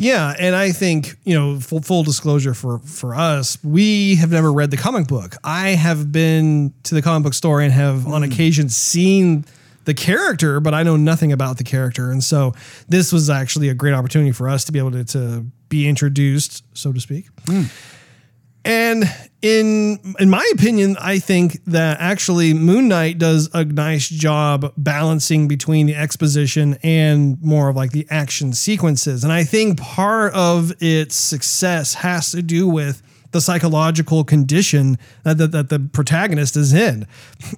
[0.00, 4.50] Yeah, and I think you know, full, full disclosure for for us, we have never
[4.50, 5.36] read the comic book.
[5.44, 8.32] I have been to the comic book store and have on hmm.
[8.32, 9.44] occasion seen
[9.84, 12.54] the character, but I know nothing about the character, and so
[12.88, 16.64] this was actually a great opportunity for us to be able to, to be introduced,
[16.72, 17.26] so to speak.
[17.46, 17.64] Hmm.
[18.64, 19.04] And
[19.42, 25.48] in in my opinion, I think that actually Moon Knight does a nice job balancing
[25.48, 29.24] between the exposition and more of like the action sequences.
[29.24, 33.02] And I think part of its success has to do with
[33.32, 37.06] the psychological condition that, that, that the protagonist is in.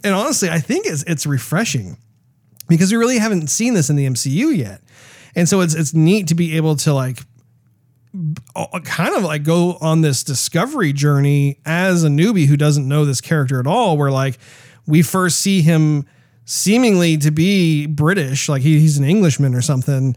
[0.04, 1.96] And honestly, I think it's it's refreshing
[2.68, 4.82] because we really haven't seen this in the MCU yet.
[5.34, 7.20] And so it's it's neat to be able to like
[8.54, 13.06] Uh, kind of like go on this discovery journey as a newbie who doesn't know
[13.06, 14.38] this character at all where like
[14.86, 16.04] we first see him
[16.44, 20.14] seemingly to be british like he, he's an englishman or something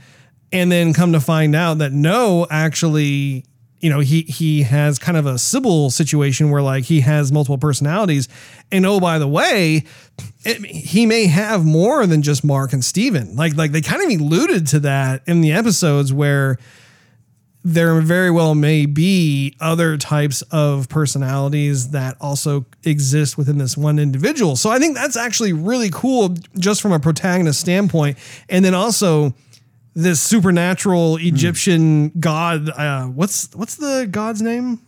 [0.52, 3.46] and then come to find out that no actually
[3.86, 7.58] you know he he has kind of a sybil situation where like he has multiple
[7.60, 8.28] personalities.
[8.72, 9.84] And oh by the way
[10.44, 13.36] it, he may have more than just mark and steven.
[13.36, 16.58] Like like they kind of alluded to that in the episodes where
[17.68, 23.98] there very well may be other types of personalities that also exist within this one
[23.98, 24.56] individual.
[24.56, 28.20] So I think that's actually really cool just from a protagonist standpoint.
[28.50, 29.34] And then also
[29.96, 32.70] this supernatural Egyptian god.
[32.70, 34.80] Uh, what's what's the god's name?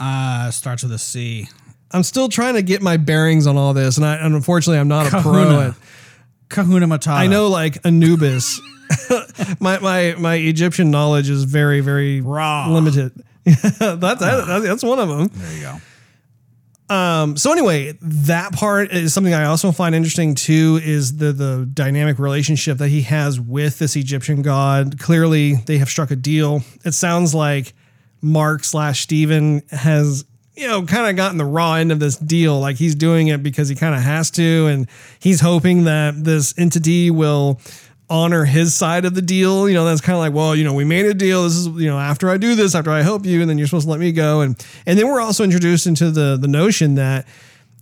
[0.00, 1.48] Uh, starts with a C.
[1.92, 5.06] I'm still trying to get my bearings on all this, and, I, unfortunately, I'm not
[5.06, 5.68] a pro Kahuna.
[5.68, 5.74] at.
[6.48, 7.12] Kahuna Matata.
[7.12, 8.60] I know like Anubis.
[9.60, 12.68] my my my Egyptian knowledge is very very Ra.
[12.68, 13.12] limited.
[13.44, 15.28] that's that, that's one of them.
[15.32, 15.76] There you go.
[16.88, 20.80] Um, so anyway, that part is something I also find interesting too.
[20.82, 24.98] Is the the dynamic relationship that he has with this Egyptian god?
[24.98, 26.62] Clearly, they have struck a deal.
[26.84, 27.74] It sounds like
[28.22, 30.24] Mark slash Steven has
[30.54, 32.60] you know kind of gotten the raw end of this deal.
[32.60, 34.88] Like he's doing it because he kind of has to, and
[35.18, 37.60] he's hoping that this entity will
[38.08, 39.68] honor his side of the deal.
[39.68, 41.42] You know, that's kind of like, well, you know, we made a deal.
[41.44, 43.66] This is, you know, after I do this, after I help you, and then you're
[43.66, 44.40] supposed to let me go.
[44.40, 47.26] And and then we're also introduced into the the notion that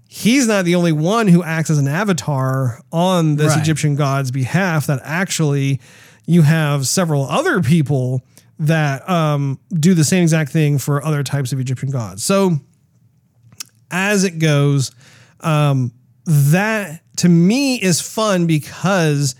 [0.08, 3.60] he's not the only one who acts as an avatar on this Right.
[3.60, 4.86] Egyptian god's behalf.
[4.86, 5.80] That actually
[6.26, 8.22] you have several other people
[8.58, 12.24] that um, do the same exact thing for other types of Egyptian gods.
[12.24, 12.52] So
[13.90, 14.90] as it goes,
[15.40, 15.92] um,
[16.24, 19.34] that to me is fun because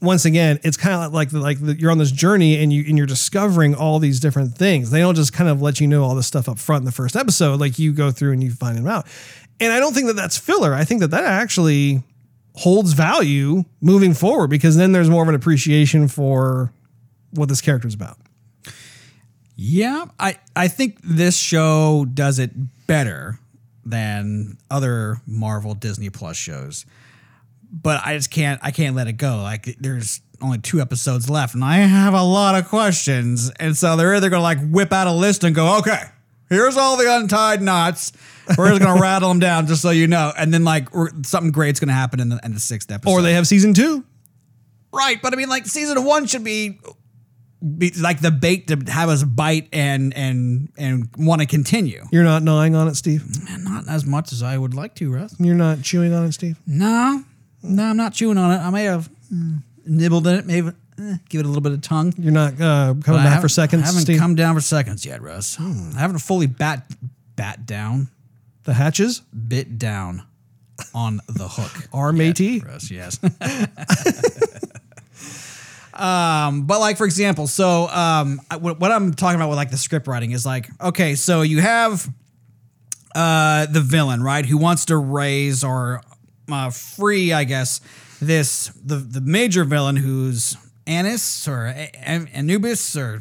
[0.00, 2.96] once again, it's kind of like like the, you're on this journey and you and
[2.96, 4.90] you're discovering all these different things.
[4.90, 6.92] They don't just kind of let you know all this stuff up front in the
[6.92, 7.60] first episode.
[7.60, 9.06] Like you go through and you find them out.
[9.60, 10.74] And I don't think that that's filler.
[10.74, 12.02] I think that that actually
[12.56, 16.72] holds value moving forward because then there's more of an appreciation for
[17.32, 18.16] what this character is about.
[19.54, 22.50] Yeah, I, I think this show does it
[22.86, 23.38] better
[23.84, 26.86] than other Marvel Disney Plus shows.
[27.72, 29.38] But I just can't I can't let it go.
[29.42, 33.50] Like there's only two episodes left and I have a lot of questions.
[33.60, 36.02] And so they're either gonna like whip out a list and go, okay,
[36.48, 38.12] here's all the untied knots.
[38.58, 40.32] We're just gonna rattle them down just so you know.
[40.36, 40.88] And then like
[41.24, 43.12] something great's gonna happen in the in the sixth episode.
[43.12, 44.04] Or they have season two.
[44.92, 46.80] Right, but I mean, like season one should be,
[47.78, 52.04] be like the bait to have us bite and and and want to continue.
[52.10, 53.24] You're not gnawing on it, Steve.
[53.58, 55.36] Not as much as I would like to, Russ.
[55.38, 56.58] You're not chewing on it, Steve.
[56.66, 57.24] No,
[57.62, 58.58] no, I'm not chewing on it.
[58.58, 61.82] I may have mm, nibbled in it, maybe eh, give it a little bit of
[61.82, 62.12] tongue.
[62.18, 64.18] You're not uh, But coming I back for seconds, I haven't Steve.
[64.18, 65.58] come down for seconds yet, Russ.
[65.60, 66.84] I haven't fully bat
[67.36, 68.08] bat down,
[68.64, 70.22] the hatches bit down
[70.94, 71.88] on the hook.
[71.92, 72.60] are matey.
[72.60, 73.18] Russ, yes.
[75.94, 79.70] um, but like for example, so um, I- what, what I'm talking about with like
[79.70, 82.08] the script writing is like, okay, so you have
[83.14, 86.02] uh the villain, right, who wants to raise or
[86.52, 87.80] uh, free, I guess,
[88.20, 93.20] this the the major villain who's Anis or A- A- Anubis or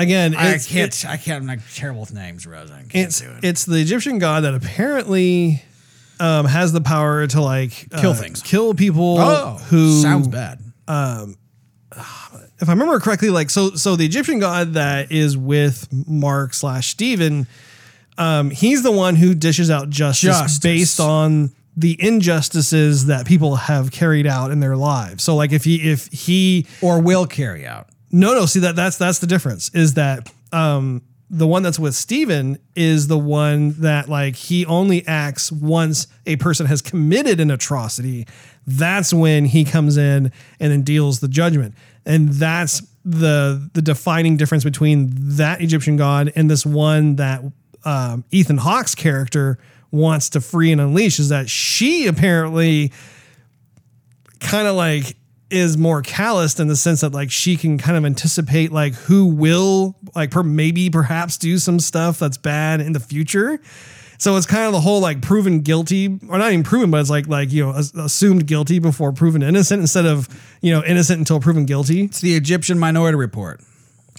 [0.00, 2.70] Again, I it's, can't it's I can't I'm like terrible with names, Rose.
[2.70, 3.44] I can't it's do it.
[3.44, 5.60] it's the Egyptian god that apparently
[6.20, 8.40] um, has the power to like Kill uh, things.
[8.40, 10.60] kill people oh, who sounds bad.
[12.60, 16.88] if I remember correctly, like so so the Egyptian god that is with Mark slash
[16.88, 17.48] Steven,
[18.16, 20.58] um, he's the one who dishes out justice, Justice.
[20.60, 21.50] based on
[21.80, 25.22] the injustices that people have carried out in their lives.
[25.22, 27.88] So like if he if he Or will carry out.
[28.10, 31.94] no no see that that's that's the difference is that um the one that's with
[31.94, 37.50] Steven is the one that like he only acts once a person has committed an
[37.50, 38.26] atrocity.
[38.66, 41.74] That's when he comes in and then deals the judgment.
[42.06, 47.42] And that's the the defining difference between that Egyptian god and this one that
[47.84, 49.58] um, Ethan Hawke's character
[49.90, 52.92] wants to free and unleash is that she apparently
[54.40, 55.16] kind of like
[55.50, 59.26] is more calloused in the sense that like she can kind of anticipate like who
[59.26, 63.58] will like per maybe perhaps do some stuff that's bad in the future.
[64.18, 67.08] So it's kind of the whole like proven guilty or not even proven, but it's
[67.08, 70.28] like like you know as- assumed guilty before proven innocent instead of
[70.60, 72.02] you know innocent until proven guilty.
[72.04, 73.60] It's the Egyptian Minority Report.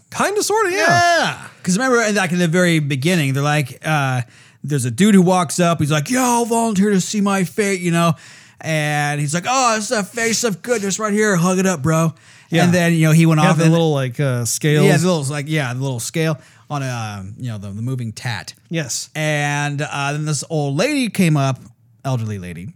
[0.10, 0.88] Kind of, sort of, yeah.
[0.88, 1.48] Yeah.
[1.58, 4.22] Because remember, like in the very beginning, they're like, uh,
[4.64, 5.80] there's a dude who walks up.
[5.80, 8.14] He's like, "Yo, I'll volunteer to see my fate," you know.
[8.62, 11.36] And he's like, "Oh, it's a face of goodness right here.
[11.36, 12.14] Hug it up, bro."
[12.50, 12.66] Yeah.
[12.66, 14.86] And then you know he went Got off the and little like uh, scales.
[14.86, 16.40] yeah, the little like yeah, the little scale
[16.70, 16.90] on a
[17.20, 18.54] um, you know the, the moving tat.
[18.70, 19.10] yes.
[19.16, 21.60] And uh, then this old lady came up,
[22.04, 22.74] elderly lady,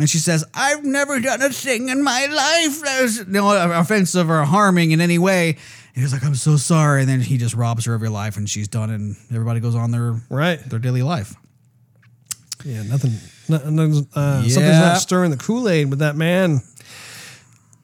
[0.00, 4.28] and she says, "I've never done a thing in my life that was no offensive
[4.30, 5.56] or harming in any way."
[5.94, 8.36] And he's like, "I'm so sorry," and then he just robs her of her life,
[8.36, 10.58] and she's done, and everybody goes on their Right.
[10.68, 11.34] their daily life.
[12.64, 13.12] Yeah, nothing.
[13.50, 16.62] uh, Something's not stirring the Kool Aid with that man.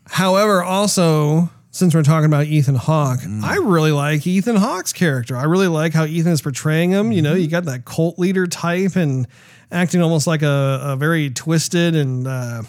[0.06, 3.44] However, also since we're talking about Ethan Hawke, Mm.
[3.44, 5.36] I really like Ethan Hawke's character.
[5.36, 7.12] I really like how Ethan is portraying him.
[7.12, 7.42] You know, Mm-hmm.
[7.42, 9.28] you got that cult leader type and
[9.70, 12.62] acting almost like a, a very twisted and uh,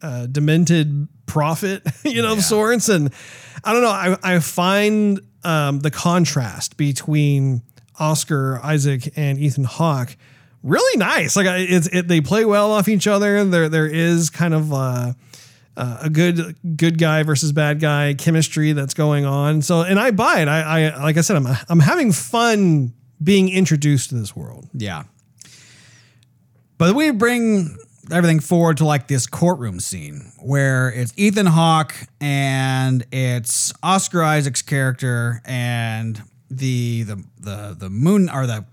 [0.00, 2.88] uh, demented prophet, you know, of sorts.
[2.88, 3.12] And
[3.64, 7.62] I don't know, I, I find um, the contrast between
[7.98, 10.16] Oscar Isaac and Ethan Hawke
[10.62, 11.36] really nice.
[11.36, 13.44] Like it's it, they play well off each other.
[13.44, 15.12] There there is kind of uh,
[15.76, 19.62] uh, a good good guy versus bad guy chemistry that's going on.
[19.62, 20.48] So and I buy it.
[20.48, 22.92] I, I like I said I'm I'm having fun
[23.22, 24.68] being introduced to this world.
[24.72, 25.04] Yeah.
[26.78, 27.76] But we bring
[28.10, 34.62] everything forward to like this courtroom scene where it's Ethan Hawke and it's Oscar Isaac's
[34.62, 38.64] character and the the the the moon or the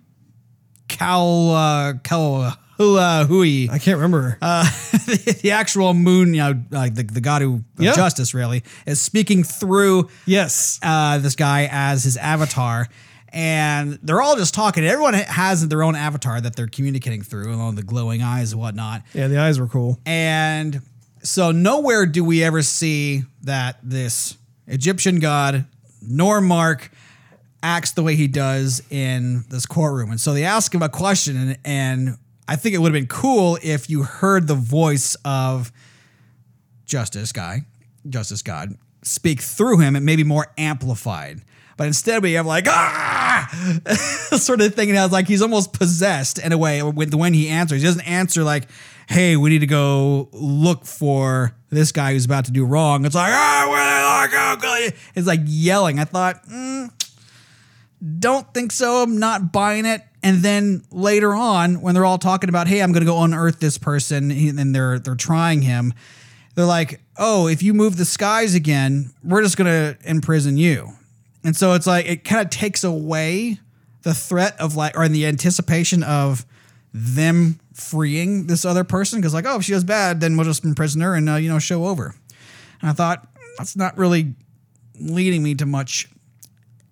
[0.88, 4.38] Cal uh, Cal Hula Hui I can't remember.
[4.42, 4.64] uh,
[5.42, 7.94] the actual moon, you know, like the, the god who of Yeah.
[7.94, 10.80] justice really is speaking through yes.
[10.82, 12.88] uh, this guy as his avatar.
[13.32, 14.84] And they're all just talking.
[14.86, 19.04] Everyone has their own avatar that they're communicating through, along the glowing eyes and whatnot.
[19.14, 20.00] Yeah, the eyes were cool.
[20.06, 20.82] And
[21.22, 25.66] so nowhere do we ever see that this Egyptian god
[26.02, 26.92] nor Mark
[27.62, 30.12] acts the way he does in this courtroom.
[30.12, 32.18] And so they ask him a question, and, and
[32.48, 35.72] I think it would have been cool if you heard the voice of
[36.86, 37.66] Justice Guy,
[38.08, 41.42] Justice God, speak through him and maybe more amplified.
[41.80, 43.48] But instead, we have like ah
[44.38, 47.34] sort of thing, and I was like he's almost possessed in a way with when
[47.34, 47.82] he answers.
[47.82, 48.68] He doesn't answer like,
[49.08, 53.16] "Hey, we need to go look for this guy who's about to do wrong." It's
[53.16, 54.88] like ah, fuck go?
[55.16, 56.00] It's like yelling.
[56.00, 56.92] I thought, mm,
[58.20, 59.02] don't think so.
[59.02, 60.02] I'm not buying it.
[60.22, 63.62] And then later on, when they're all talking about, "Hey, I'm going to go unearth
[63.62, 65.94] this person," and they're they're trying him,
[66.56, 70.99] they're like, "Oh, if you move the skies again, we're just going to imprison you."
[71.44, 73.60] And so it's like it kind of takes away
[74.02, 76.46] the threat of like or in the anticipation of
[76.94, 80.64] them freeing this other person because like, oh, if she does bad, then we'll just
[80.64, 82.16] imprison her and uh, you know show over.
[82.82, 83.28] And I thought
[83.58, 84.34] that's not really
[85.00, 86.10] leading me to much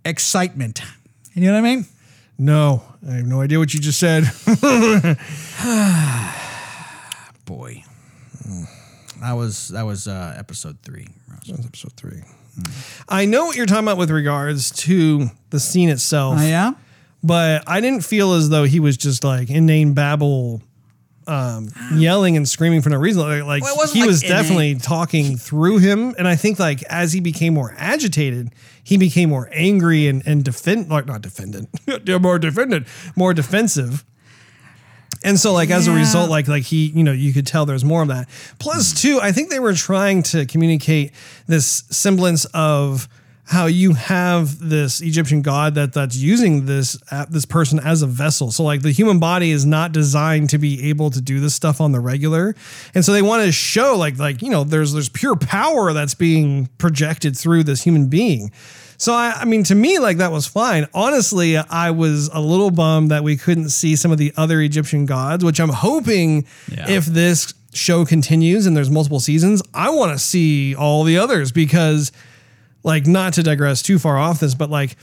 [0.06, 0.82] excitement.
[1.34, 1.86] You know what I mean?
[2.38, 4.24] No, I have no idea what you just said.
[7.46, 7.84] Boy,
[9.22, 11.08] that was that was uh, episode three.
[11.30, 12.22] That's episode three.
[13.10, 16.40] I know what you're talking about with regards to the scene itself.
[16.40, 16.74] Oh yeah.
[17.24, 20.62] but I didn't feel as though he was just like inane babble,
[21.28, 23.22] um, yelling and screaming for no reason.
[23.22, 24.32] Like, like, Well, it wasn't he like was inane.
[24.38, 28.50] definitely talking through him, and I think like as he became more agitated,
[28.84, 31.70] he became more angry and and defend, like not defendant,
[32.22, 34.06] more defendant, more defensive.
[35.24, 37.86] And so, like as a result, like like he, you know, you could tell there's
[37.86, 38.28] more of that.
[38.60, 41.12] Plus, two, I think they were trying to communicate
[41.48, 43.08] this semblance of
[43.48, 48.08] how you have this Egyptian god that that's using this uh, this person as a
[48.08, 48.52] vessel.
[48.52, 51.80] So like the human body is not designed to be able to do this stuff
[51.80, 52.56] on the regular,
[52.94, 56.14] and so they want to show like like you know there's there's pure power that's
[56.14, 58.52] being projected through this human being.
[59.00, 60.88] So I, I mean, to me, like that was fine.
[60.94, 65.06] Honestly, I was a little bummed that we couldn't see some of the other Egyptian
[65.06, 66.90] gods, which I'm hoping Yeah.
[66.90, 71.52] if this show continues and there's multiple seasons, I want to see all the others
[71.52, 72.12] because,
[72.84, 74.96] like, not to digress too far off this, but like.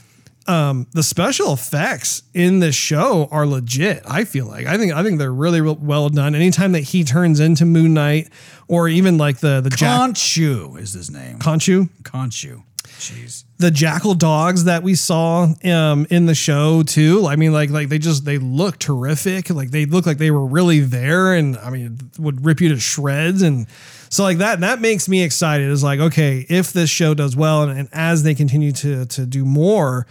[0.47, 4.03] Um, the special effects in this show are legit.
[4.07, 6.35] I feel like I think I think they're really real well done.
[6.35, 8.29] Anytime that he turns into Moon Knight,
[8.67, 11.39] or even like the the Jack is his name.
[11.39, 12.61] Khonshu, Khonshu.
[12.97, 13.43] Jeez.
[13.57, 17.27] the jackal dogs that we saw um, in the show too.
[17.27, 19.49] I mean, like like they just they look terrific.
[19.49, 22.79] Like they look like they were really there, and I mean would rip you to
[22.79, 23.41] shreds.
[23.41, 23.67] And
[24.09, 25.69] so like that that makes me excited.
[25.69, 29.25] Is like okay, if this show does well, and, and as they continue to to
[29.25, 30.07] do more.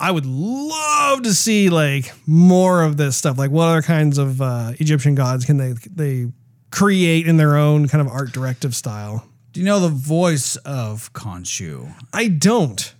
[0.00, 3.36] I would love to see like more of this stuff.
[3.36, 6.30] Like what other kinds of uh, Egyptian gods can they they
[6.70, 9.26] create in their own kind of art directive style?
[9.58, 11.92] Do you know the voice of Khonshu?
[12.12, 12.94] I don't.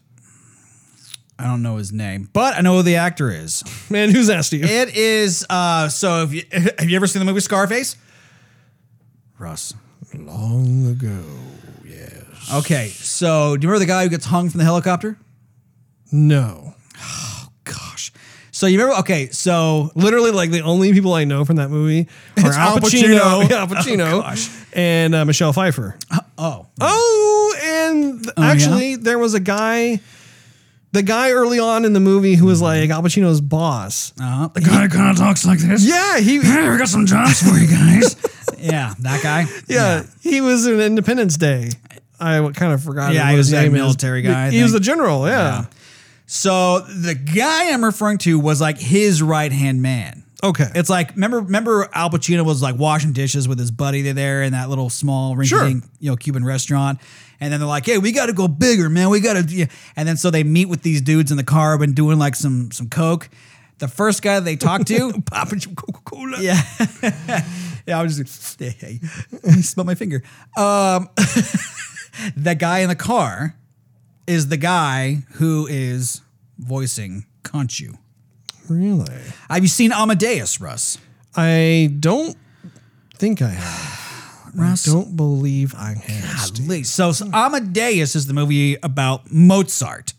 [1.38, 3.62] I don't know his name, but I know who the actor is.
[3.88, 4.64] Man, who's asked you?
[4.64, 7.94] It is uh so have you have you ever seen the movie Scarface?
[9.38, 9.72] Russ.
[10.12, 11.22] Long ago,
[11.84, 12.52] yes.
[12.52, 15.16] Okay, so do you remember the guy who gets hung from the helicopter?
[16.10, 16.74] No.
[18.58, 22.08] So you remember okay, so Literally, like the only people I know from that movie
[22.38, 23.48] are It's Al Al Pacino, Pacino.
[23.50, 24.50] yeah, Al Pacino, Oh, gosh.
[24.72, 25.96] and uh, Michelle Pfeiffer.
[26.36, 26.66] oh.
[26.80, 28.48] Oh, and th- Oh, yeah?
[28.50, 30.00] actually, there was a guy,
[30.90, 34.12] the guy early on in the movie who was like Al Pacino's boss.
[34.20, 35.86] Uh, the guy kind of talks like this.
[35.86, 38.16] Yeah, he, Hey, we got some jobs for you guys.
[38.58, 39.46] yeah, that guy.
[39.68, 41.70] yeah, he was in Independence Day.
[42.18, 43.12] I kind of forgot.
[43.14, 43.80] Yeah, what he was his that name is.
[43.82, 44.82] military guy, I He was think.
[44.82, 45.28] the general.
[45.28, 45.66] Yeah.
[46.30, 50.24] So the guy I'm referring to was like his right hand man.
[50.44, 50.70] Okay.
[50.74, 54.52] It's like remember remember Al Pacino was like washing dishes with his buddy there in
[54.52, 55.68] that little small rinky Sure.
[55.68, 57.00] you know Cuban restaurant.
[57.40, 59.08] And then they're like, "Hey, we got to go bigger, man.
[59.10, 59.66] We got to." Yeah.
[59.96, 62.70] And then so they meet with these dudes in the car, and doing like some
[62.72, 63.30] some coke.
[63.78, 66.36] The first guy they talk to, popping some Coca Cola.
[66.40, 66.60] yeah,
[67.86, 67.98] yeah.
[67.98, 68.98] I was just, hey, hey,
[69.62, 70.22] smell my finger.
[70.56, 71.08] Um,
[72.36, 73.54] the guy in the car
[74.28, 76.20] is the guy who is
[76.58, 77.96] voicing Khonshu.
[78.68, 79.22] Really?
[79.48, 80.98] Have you seen Amadeus, Russ?
[81.34, 82.36] I don't
[83.14, 84.52] think I have.
[84.54, 84.86] Russ?
[84.86, 86.54] I don't believe I have.
[86.54, 86.82] Golly.
[86.82, 90.12] So, so Amadeus is the movie about Mozart.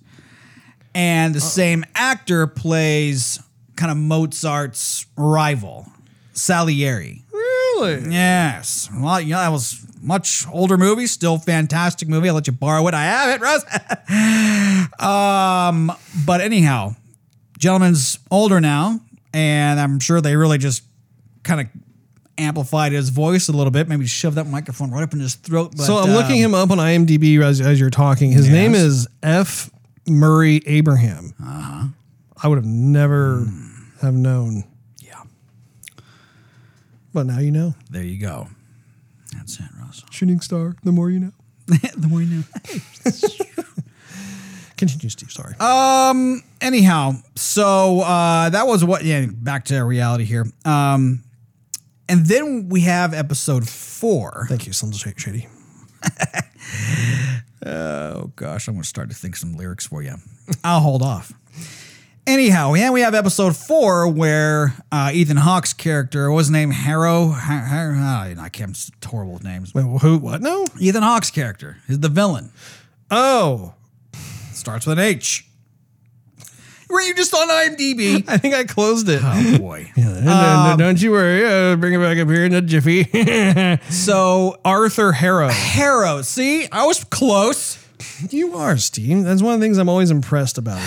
[0.95, 3.39] And the same actor plays
[3.75, 5.85] kind of Mozart's rival,
[6.33, 7.23] Salieri.
[7.31, 8.11] Really?
[8.11, 8.89] Yes.
[8.91, 12.29] Well, yeah, that was much older movie, still fantastic movie.
[12.29, 12.93] I'll let you borrow it.
[12.93, 13.63] I have it, Russ.
[14.99, 15.91] um,
[16.25, 16.95] but anyhow,
[17.57, 18.99] gentleman's older now,
[19.33, 20.83] and I'm sure they really just
[21.43, 21.67] kind of
[22.37, 25.73] amplified his voice a little bit, maybe shoved that microphone right up in his throat.
[25.75, 28.31] But, So I'm looking um, him up on IMDb as, as you're talking.
[28.31, 29.69] His name is F.
[30.07, 31.33] Murray Abraham.
[31.41, 31.87] Uh-huh.
[32.41, 33.45] I would have never
[34.01, 34.63] have known,
[35.01, 35.21] Yeah,
[37.13, 37.75] but now you know.
[37.91, 38.47] there you go.
[39.33, 40.05] That's it, Russ.
[40.11, 40.75] Shooting star.
[40.83, 41.31] The more you know.
[41.67, 42.43] the more you know.
[44.77, 45.31] Continue, Steve.
[45.31, 45.55] Sorry.
[45.59, 46.43] Um.
[46.61, 49.03] Anyhow, so uh, that was what.
[49.03, 49.25] Yeah.
[49.31, 50.45] Back to reality here.
[50.63, 51.23] Um,
[52.07, 54.45] and then we have episode four.
[54.47, 55.47] Thank you, of Shady.
[57.65, 60.15] Oh gosh, I'm gonna start to think some lyrics for you.
[60.63, 61.33] I'll hold off.
[62.29, 67.29] Anyhow, yeah, we have episode four where uh, Ethan Hawke's character was named name Harrow.
[67.29, 67.95] Har- Har-
[68.37, 68.77] oh, I can't.
[69.03, 69.73] Horrible with names.
[69.73, 70.19] Wait, who?
[70.19, 70.39] What?
[70.39, 70.63] No.
[70.79, 72.51] Ethan Hawke's character is the villain.
[73.09, 73.73] Oh,
[74.53, 75.47] Starts with an H.
[76.87, 78.23] Were you just on IMDb?
[78.27, 79.21] I think I closed it.
[79.23, 79.91] oh boy.
[79.97, 81.43] No, no, don't you worry.
[81.43, 83.05] Uh, bring it back up here in a jiffy.
[83.89, 85.47] So Arthur Harrow.
[85.49, 86.21] Harrow.
[86.21, 87.83] See, I was close.
[88.29, 89.23] You are, Steve.
[89.23, 90.79] That's one of the things I'm always impressed about.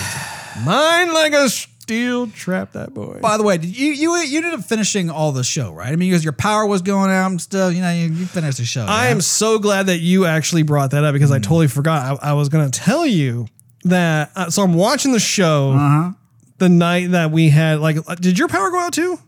[0.65, 3.19] Mine like a steel trap, that boy.
[3.21, 5.89] By the way, did you you you ended up finishing all the show, right?
[5.93, 7.75] I mean, because your power was going out and stuff.
[7.75, 8.87] You know, you, you finished the show.
[8.89, 12.23] I am so glad that you actually brought that up because I totally forgot.
[12.23, 13.47] I, I was going to tell you
[13.85, 14.31] that.
[14.37, 16.15] Uh, so I'm watching the show
[16.59, 17.81] the night that we had.
[17.81, 19.19] Like, uh, did your power go out too?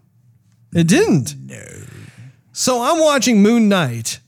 [0.73, 1.35] It didn't.
[1.37, 1.63] No.
[2.53, 4.21] So I'm watching Moon Knight,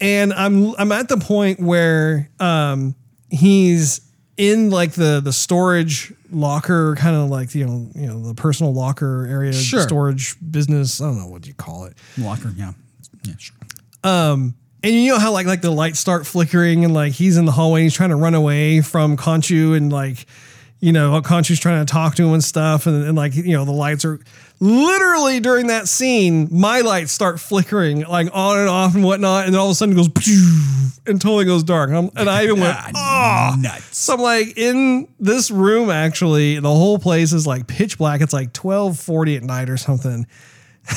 [0.00, 2.96] and I'm I'm at the point where um
[3.30, 4.00] he's
[4.36, 8.72] in like the the storage locker kind of like you know you know the personal
[8.74, 9.80] locker area Sure.
[9.82, 12.72] storage business i don't know what you call it locker Yeah,
[13.24, 13.56] yeah, sure.
[14.04, 17.46] um, and you know how like like the lights start flickering and like he's in
[17.46, 20.26] the hallway, he's trying to run away from Khonshu and like
[20.80, 23.64] you know Khonshu's trying to talk to him and stuff, and, and like you know
[23.64, 24.20] the lights are
[24.60, 29.54] literally during that scene, my lights start flickering like on and off and whatnot, and
[29.54, 30.08] then all of a sudden it goes
[31.06, 33.96] and totally goes dark, and, I'm- and I even went oh nuts.
[33.98, 38.20] So I'm like in this room actually, the whole place is like pitch black.
[38.20, 40.26] It's like twelve forty at night or something.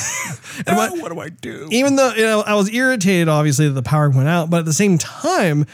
[0.66, 1.68] And ah, my- what do I do?
[1.70, 4.64] even though you know I was irritated, obviously that the power went out, but at
[4.66, 5.66] the same time,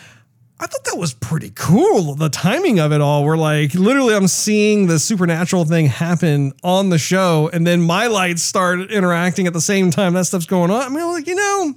[0.61, 2.17] I thought that was pretty cool.
[2.17, 6.89] The timing of it all, where like literally I'm seeing the supernatural thing happen on
[6.89, 10.71] the show, and then my lights start interacting at the same time that stuff's going
[10.73, 10.83] on.
[10.83, 11.75] I mean, I'm like you know,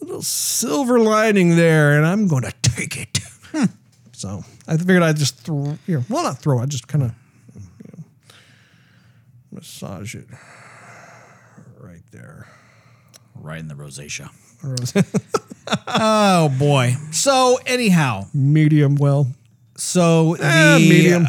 [0.00, 3.18] a little silver lining there, and I'm going to take it.
[3.52, 3.66] Hmm.
[4.12, 7.12] So I figured I'd just throw, you know, well not throw, I just kind of
[7.54, 7.60] you
[7.96, 8.04] know,
[9.52, 10.26] massage it
[11.78, 12.48] right there.
[13.34, 14.30] Right in the rosacea.
[15.86, 16.94] Oh boy.
[17.10, 19.26] So anyhow, medium well.
[19.76, 21.22] so Eh, the medium.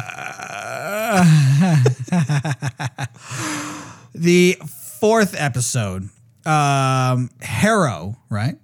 [4.14, 4.56] the
[5.00, 6.08] fourth episode,
[6.46, 8.56] um, Harrow, right?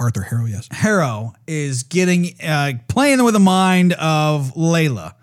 [0.00, 0.68] Arthur Harrow, yes.
[0.70, 5.14] Harrow is getting uh, playing with the mind of Layla.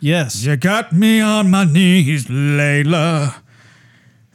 [0.00, 0.44] Yes.
[0.44, 3.36] You got me on my knees, Layla.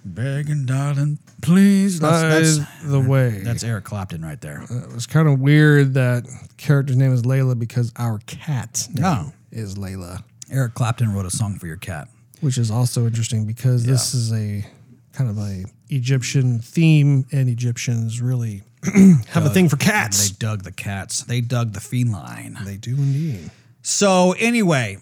[0.06, 2.00] Begging, darling, please.
[2.00, 4.64] That's, that's, the way, that's Eric Clapton right there.
[4.70, 8.88] Uh, it was kind of weird that the character's name is Layla because our cat
[8.94, 9.34] name Oh.
[9.52, 12.08] is Layla, Eric Clapton wrote a song for your cat.
[12.42, 14.66] which is also interesting because this is a
[15.14, 18.64] kind of a Egyptian theme, and Egyptians really
[19.30, 20.30] have a thing for cats.
[20.30, 21.24] They dug the cats.
[21.24, 22.58] They dug the feline.
[22.66, 23.50] They do indeed.
[23.82, 24.98] So anyway,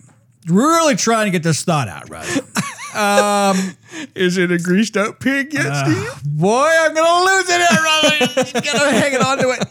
[0.48, 2.28] really trying to get this thought out, right?
[2.96, 3.76] Um,
[4.16, 6.24] is it a greased up pig yet, uh, Steve?
[6.26, 8.44] Boy, I'm gonna lose it here.
[8.44, 9.64] Just gotta hang on to it.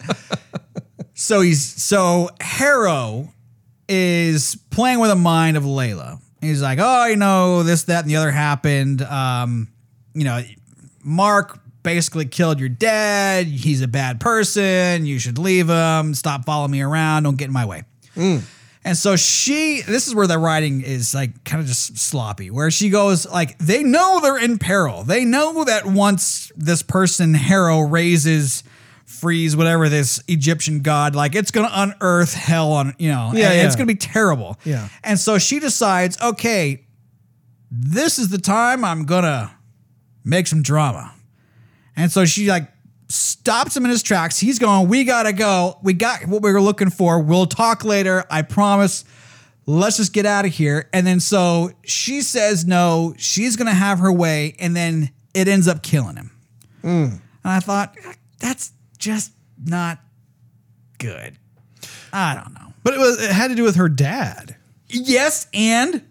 [1.15, 3.33] So he's so Harrow
[3.89, 6.21] is playing with the mind of Layla.
[6.41, 9.03] He's like, oh, you know, this, that, and the other happened.
[9.03, 9.69] Um,
[10.15, 10.43] you know,
[11.05, 13.47] Mark basically killed your dad.
[13.47, 15.07] He's a bad person.
[15.07, 16.15] You should leave him.
[16.15, 17.23] Stop following me around.
[17.23, 17.85] Don't get in my way.
[18.15, 18.39] Hmm.
[18.85, 22.71] And so she, this is where the writing is like kind of just sloppy, where
[22.71, 25.05] she goes like, they know they're in peril.
[25.05, 28.65] They know that once this person, Harrow, raises,
[29.05, 33.51] freeze, whatever this Egyptian god, like it's going to unearth hell on, you know, Yeah,
[33.51, 33.67] and yeah.
[33.67, 34.59] it's going to be terrible.
[34.65, 34.89] Yeah.
[35.05, 36.85] And so she decides, okay,
[37.71, 39.51] this is the time I'm going to
[40.25, 41.15] make some drama.
[41.95, 42.72] And so she like
[43.13, 44.39] stops him in his tracks.
[44.39, 45.79] He's going, We gotta go.
[45.83, 47.21] We got what we were looking for.
[47.21, 48.25] We'll talk later.
[48.31, 49.05] I promise.
[49.65, 50.89] Let's just get out of here.
[50.93, 55.69] And then so she says no, she's gonna have her way, and then it ends
[55.69, 56.31] up killing him.
[56.81, 56.89] Hmm.
[57.45, 57.97] And I thought,
[58.39, 59.33] that's just
[59.65, 60.01] not
[60.99, 61.39] good.
[62.13, 62.73] I don't know.
[62.83, 64.57] But it was it had to do with her dad.
[64.89, 66.03] Yes, and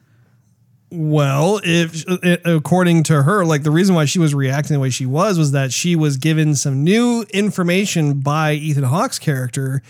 [0.91, 4.79] Well, if uh, uh, according to her, like the reason why she was reacting the
[4.79, 9.81] way she was was that she was given some new information by Ethan Hawke's character,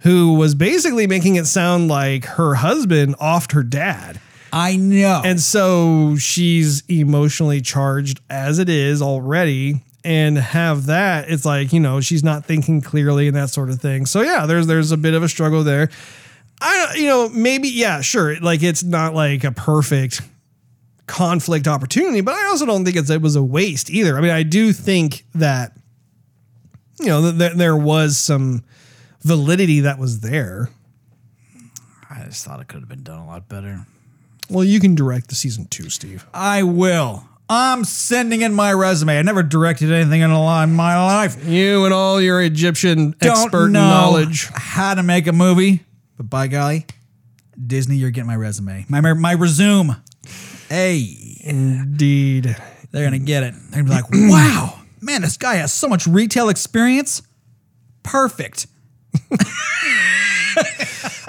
[0.00, 4.20] who was basically making it sound like her husband offed her dad.
[4.52, 5.22] I know.
[5.24, 9.82] And so she's emotionally charged as it is already.
[10.04, 13.80] And have that, it's like, you know, she's not thinking clearly and that sort of
[13.80, 14.04] thing.
[14.04, 15.90] So yeah, there's there's a bit of a struggle there.
[16.60, 18.38] I you know, maybe, yeah, sure.
[18.40, 20.20] Like it's not like a perfect
[21.12, 24.16] conflict opportunity, but I also don't think it's, it was a waste either.
[24.16, 25.76] I mean, I do think that,
[26.98, 28.64] you know, that there, there was some
[29.20, 30.70] validity that was there.
[32.08, 33.84] I just thought it could have been done a lot better.
[34.48, 36.26] Well, you can direct the season two, Steve.
[36.32, 37.28] I will.
[37.46, 39.18] I'm sending in my resume.
[39.18, 41.46] I never directed anything in a in my life.
[41.46, 44.48] You and all your Egyptian Don't expert know knowledge.
[44.54, 45.84] how to make a movie,
[46.16, 46.86] but by golly,
[47.66, 49.96] Disney, you're getting my resume, my my resume.
[50.72, 52.56] Hey, Indeed.
[52.92, 53.52] they're gonna get it.
[53.68, 57.20] They're gonna be like, wow, man, this guy has so much retail experience.
[58.02, 58.68] Perfect.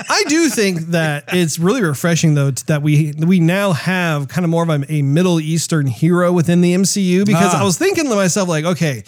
[0.09, 4.49] I do think that it's really refreshing though that we we now have kind of
[4.49, 7.59] more of a, a Middle Eastern hero within the MCU because Ah.
[7.59, 9.03] I was thinking to myself like, okay,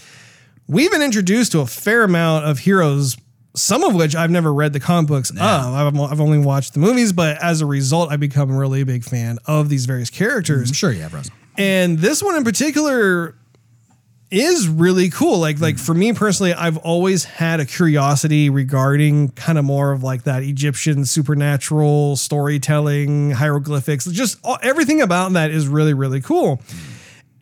[0.67, 3.15] we've been introduced to a fair amount of heroes,
[3.55, 5.37] some of which I've never read the comic books of.
[5.39, 9.03] I've, I've only watched the movies, but as a result, I become really a big
[9.03, 10.69] fan of these various characters.
[10.69, 11.33] I'm sure you have Russell.
[11.57, 13.35] And this one in particular
[14.31, 15.39] is really cool.
[15.39, 15.79] Like like mm.
[15.79, 20.43] for me personally, I've always had a curiosity regarding kind of more of like that
[20.43, 26.57] Egyptian supernatural storytelling, hieroglyphics, just all, everything about that is really really cool.
[26.57, 26.91] Mm.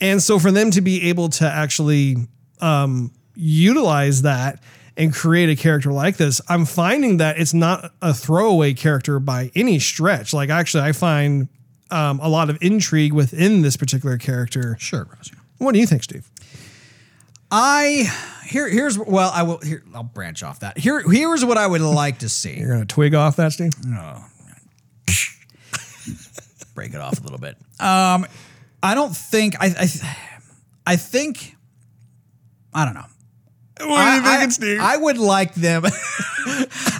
[0.02, 2.18] And so for them to be able to actually
[2.60, 4.62] um, utilize that
[4.96, 9.52] and create a character like this, I'm finding that it's not a throwaway character by
[9.56, 10.34] any stretch.
[10.34, 11.48] Like actually, I find
[11.92, 14.76] um, a lot of intrigue within this particular character.
[14.80, 15.38] Sure, Russell.
[15.58, 16.30] What do you think, Steve?
[17.52, 18.12] I
[18.48, 20.78] here here's well I will here I'll branch off that.
[20.78, 22.58] Here here's what I would like to see.
[22.58, 23.74] You're gonna twig off that, Steve?
[23.86, 24.24] No.
[26.74, 27.56] break it off a little bit.
[27.80, 28.26] Um,
[28.82, 29.88] I don't think I I,
[30.88, 31.56] I think
[32.74, 33.06] I don't know.
[33.90, 35.84] What I, I- I would like them.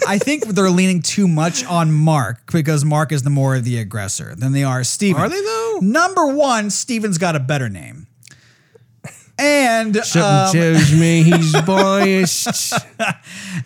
[0.06, 3.78] I think they're leaning too much on Mark because Mark is the more of the
[3.78, 5.20] aggressor than they are Steven.
[5.20, 5.78] Are they, though?
[5.82, 8.06] Number one, Steven's got a better name.
[9.36, 12.72] And Something um, tells me he's biased.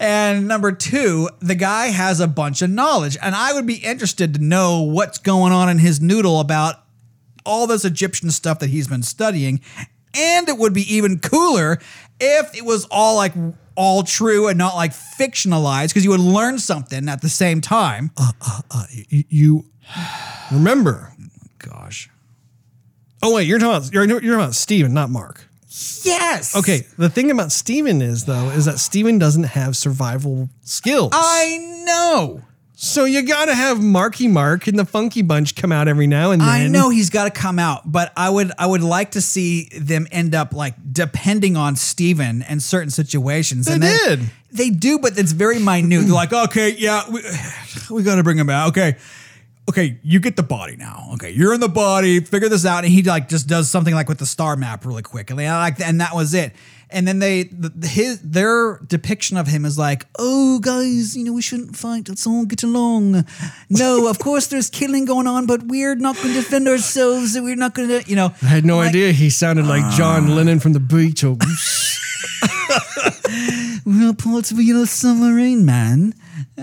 [0.01, 3.19] And number two, the guy has a bunch of knowledge.
[3.21, 6.77] And I would be interested to know what's going on in his noodle about
[7.45, 9.61] all this Egyptian stuff that he's been studying.
[10.17, 11.79] And it would be even cooler
[12.21, 13.33] if it was all like
[13.77, 18.11] all true and not like fictionalized because you would learn something at the same time.
[18.17, 19.65] Uh, uh, uh, you, you
[20.53, 21.13] remember?
[21.59, 22.11] Gosh.
[23.23, 25.49] Oh wait, you're talking about you're, you're talking about Steven, not Mark.
[26.03, 26.57] Yes.
[26.57, 31.11] Okay, the thing about Steven is though is that Steven doesn't have survival skills.
[31.15, 32.43] I know.
[32.81, 36.31] So you got to have Marky Mark and the Funky Bunch come out every now
[36.31, 36.49] and then.
[36.49, 39.65] I know he's got to come out, but I would I would like to see
[39.77, 43.67] them end up like depending on Steven in certain situations.
[43.67, 44.31] They and then- did.
[44.53, 45.89] They do, but it's very minute.
[46.07, 47.21] They're like, okay, yeah, we,
[47.91, 48.69] we got to bring him out.
[48.69, 48.97] Okay.
[49.69, 51.11] Okay, you get the body now.
[51.15, 52.21] Okay, you're in the body.
[52.21, 55.03] Figure this out, and he like just does something like with the star map really
[55.03, 56.55] quick, and they like, and that was it.
[56.91, 61.33] And then they, the, his, their depiction of him is like, oh guys, you know
[61.33, 62.09] we shouldn't fight.
[62.09, 63.25] Let's all get along.
[63.69, 67.35] No, of course there's killing going on, but we're not going to defend ourselves.
[67.35, 68.33] That we're not going to, you know.
[68.43, 69.95] I had no like- idea he sounded like ah.
[69.97, 71.09] John Lennon from the beach.
[71.09, 71.89] Beatles.
[73.85, 76.15] We'll pull it to a submarine, man.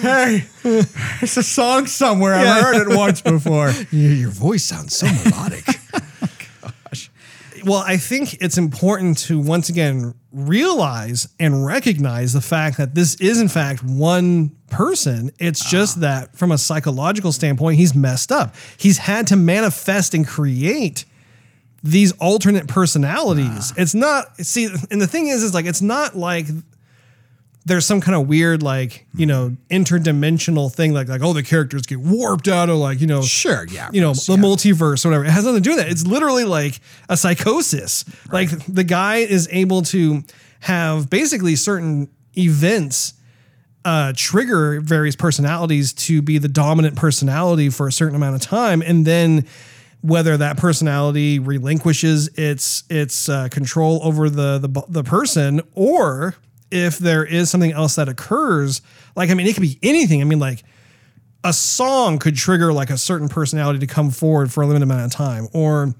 [0.00, 2.34] hey, it's a song somewhere.
[2.34, 3.70] I've heard it once before.
[3.90, 5.64] Your, your voice sounds so melodic.
[7.66, 13.16] Well, I think it's important to once again realize and recognize the fact that this
[13.16, 15.32] is, in fact, one person.
[15.40, 15.68] It's ah.
[15.68, 18.54] just that from a psychological standpoint, he's messed up.
[18.76, 21.04] He's had to manifest and create
[21.82, 23.72] these alternate personalities.
[23.72, 23.82] Ah.
[23.82, 26.46] It's not, see, and the thing is, is like, it's not like
[27.66, 31.82] there's some kind of weird like you know interdimensional thing like like oh the characters
[31.82, 34.38] get warped out of like you know Sure, yeah, you know course, the yeah.
[34.38, 35.24] multiverse or whatever.
[35.24, 35.90] It has nothing to do with that.
[35.90, 38.04] It's literally like a psychosis.
[38.32, 40.22] Like the guy is able to
[40.60, 42.08] have basically certain
[42.38, 43.14] events
[43.84, 48.82] uh, trigger various personalities to be the dominant personality for a certain amount of time,
[48.82, 49.46] and then
[50.02, 56.34] whether that personality relinquishes its its uh, control over the, the the person, or
[56.70, 58.82] if there is something else that occurs,
[59.14, 60.20] like I mean, it could be anything.
[60.20, 60.62] I mean, like
[61.44, 65.04] a song could trigger like a certain personality to come forward for a limited amount
[65.04, 65.94] of time, or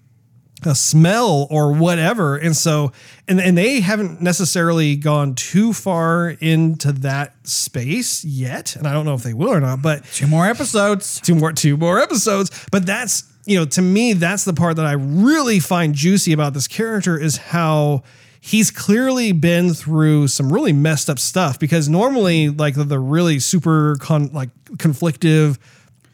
[0.64, 2.36] a smell or whatever.
[2.36, 2.90] And so,
[3.28, 8.74] and, and they haven't necessarily gone too far into that space yet.
[8.74, 11.20] And I don't know if they will or not, but Two more episodes.
[11.20, 12.66] two more, two more episodes.
[12.72, 16.54] But that's, you know, to me, that's the part that I really find juicy about
[16.54, 18.02] this character is how
[18.41, 23.39] he's clearly been through some really messed up stuff because normally like the, the really
[23.39, 25.59] super con, like conflictive,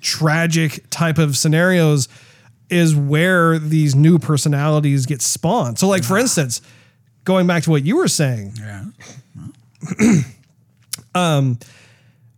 [0.00, 2.08] tragic type of scenarios
[2.70, 5.78] is where these new personalities get spawned.
[5.78, 6.60] So like for instance,
[7.24, 8.84] going back to what you were saying, Yeah.
[11.14, 11.58] Um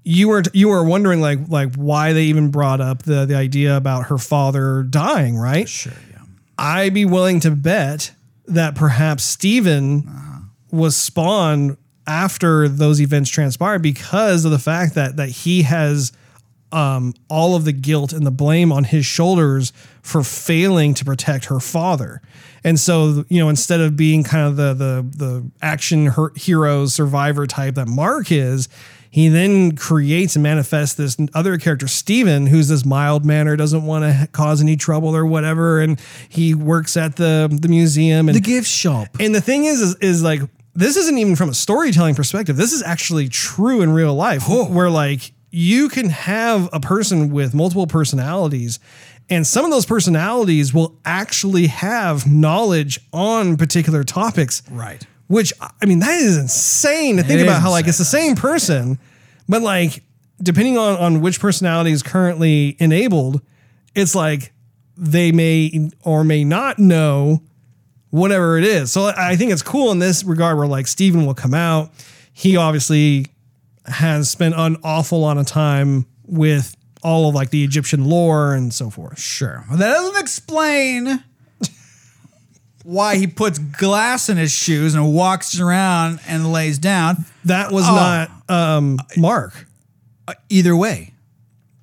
[0.05, 3.77] you were you were wondering like like why they even brought up the the idea
[3.77, 5.69] about her father dying, right?
[5.69, 6.19] Sure, yeah.
[6.59, 8.13] I'd be willing to bet
[8.47, 11.77] that perhaps Steven was spawned
[12.07, 16.13] after those events transpired because of the fact that that he has
[16.73, 19.73] um, all of the guilt and the blame on his shoulders
[20.03, 22.21] for failing to protect her father.
[22.65, 26.87] And so, you know, instead of being kind of the the the action her- hero
[26.87, 28.69] survivor type that Mark is,
[29.15, 34.03] he then creates and manifests this other character, Steven, who's this mild manner, doesn't want
[34.03, 38.41] to cause any trouble or whatever, and he works at the the museum and The
[38.41, 39.07] gift shop.
[39.21, 40.41] and the thing is, is, is like
[40.75, 42.57] this isn't even from a storytelling perspective.
[42.57, 47.55] This is actually true in real life, where like you can have a person with
[47.55, 48.81] multiple personalities,
[49.31, 54.65] and some of those personalities will actually have knowledge on particular topics.
[54.69, 55.07] Right.
[55.27, 57.63] Which I mean, that is insane to think about.
[57.63, 58.99] How like it's the same person,
[59.49, 60.03] but like
[60.43, 63.41] depending on on which personality is currently enabled,
[63.95, 64.53] it's like
[64.97, 67.43] they may or may not know
[68.11, 68.93] whatever it is.
[68.93, 71.91] So I think it's cool in this regard where like Steven will come out.
[72.33, 73.27] He obviously
[73.87, 78.73] has spent an awful lot of time with all of like the Egyptian lore and
[78.73, 79.19] so forth.
[79.19, 79.65] Sure.
[79.69, 81.23] Well, that doesn't explain
[82.85, 87.25] why he puts glass in his shoes and walks around and lays down.
[87.45, 87.95] That was Oh.
[87.95, 89.67] not um, Mark.
[90.49, 91.13] Either way,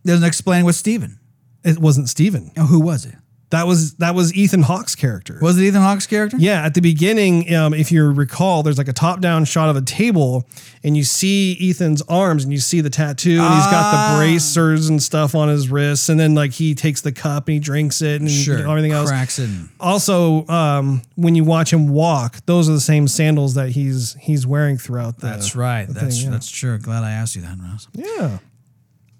[0.05, 1.19] doesn't explain with Steven.
[1.63, 2.51] It wasn't Steven.
[2.57, 3.15] Oh, who was it?
[3.51, 5.37] That was that was Ethan Hawke's character.
[5.41, 6.37] Was it Ethan Hawke's character?
[6.39, 9.81] Yeah, at the beginning, um, if you recall, there's like a top-down shot of a
[9.81, 10.47] table,
[10.85, 14.11] and you see Ethan's arms, and you see the tattoo, and he's got Ah.
[14.13, 17.53] the bracers and stuff on his wrists, and then like he takes the cup and
[17.55, 18.67] he drinks it, and Sure.
[18.69, 19.09] everything else.
[19.09, 19.49] Cracks it.
[19.81, 24.47] Also, um, when you watch him walk, those are the same sandals that he's he's
[24.47, 25.27] wearing throughout the.
[25.27, 25.85] That's right.
[25.87, 26.31] the That's thing, yeah.
[26.31, 26.77] that's true.
[26.77, 27.89] Glad I asked you that, Russ.
[27.93, 28.37] yeah.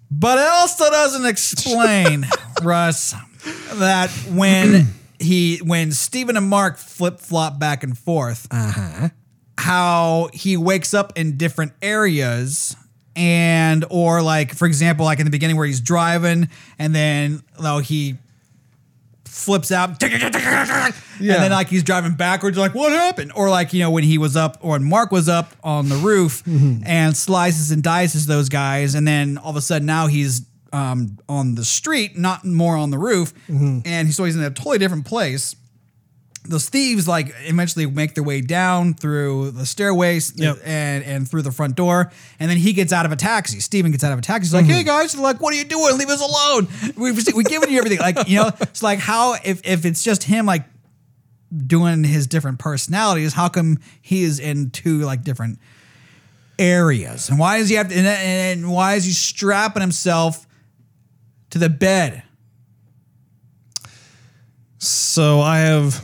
[0.10, 2.28] But it also doesn't explain,
[2.64, 3.14] Russ,
[3.74, 4.88] that when
[5.20, 9.10] he when Steven and Mark flip flop back and forth, uh-huh.
[9.58, 12.76] how he wakes up in different areas
[13.16, 17.80] and or like for example, like in the beginning where he's driving and then though
[17.80, 18.18] he
[19.26, 20.34] flips out and
[21.20, 23.32] then like he's driving backwards like what happened?
[23.36, 25.96] Or like you know when he was up or when mark was up on the
[25.96, 26.84] roof mm-hmm.
[26.86, 30.42] and slices and dices those guys and then all of a sudden now he's
[30.74, 34.50] um, on the street not more on the roof and he's so he's in a
[34.52, 35.56] totally different place
[36.44, 40.58] those thieves like eventually make their way down through the stairways Yep.
[40.66, 43.60] and and through the front door, and then he gets out of a taxi.
[43.60, 44.48] Steven gets out of a taxi.
[44.48, 46.00] He's like, "Hey guys, like, what are you doing?
[46.00, 46.68] Leave us alone.
[46.98, 50.24] We've we given you everything." Like, you know, it's like how if if it's just
[50.24, 50.66] him like
[51.68, 55.60] doing his different personalities, how come he is in two like different
[56.58, 57.30] areas?
[57.30, 57.96] And why does he have to?
[57.96, 60.48] And, and why is he strapping himself
[61.52, 62.24] to the bed?
[64.80, 66.04] So I have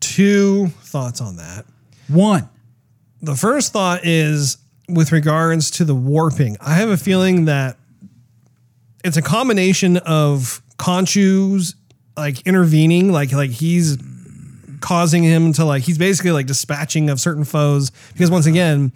[0.00, 1.64] two thoughts on that.
[2.08, 2.48] One,
[3.22, 6.56] the first thought is with regards to the warping.
[6.60, 7.76] I have a feeling that
[9.04, 11.74] it's a combination of Khonshu's
[12.16, 13.98] like intervening, like like he's
[14.80, 18.92] causing him to like he's basically like dispatching of certain foes because once again,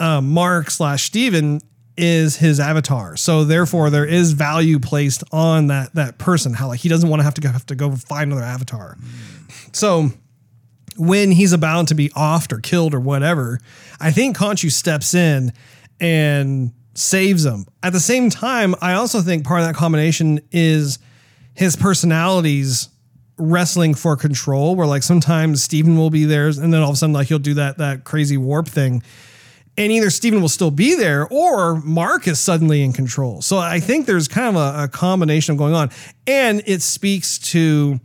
[0.00, 1.60] uh, Mark slash Steven
[1.96, 3.16] is his avatar.
[3.16, 6.54] So therefore there is value placed on that that person.
[6.54, 8.96] How like he doesn't want to have to go have to go find another avatar.
[9.72, 10.10] So
[10.96, 13.60] when he's about to be offed or killed or whatever,
[14.00, 15.52] I think Khonshu steps in
[16.00, 17.66] and saves him.
[17.82, 20.98] At the same time, I also think part of that combination is
[21.54, 22.88] his personalities
[23.38, 26.96] wrestling for control where like sometimes Steven will be there and then all of a
[26.96, 29.02] sudden like he'll do that that crazy warp thing
[29.76, 33.40] and either Steven will still be there or Mark is suddenly in control.
[33.40, 35.90] So I think there's kind of a, a combination of going on.
[36.26, 37.98] And it speaks to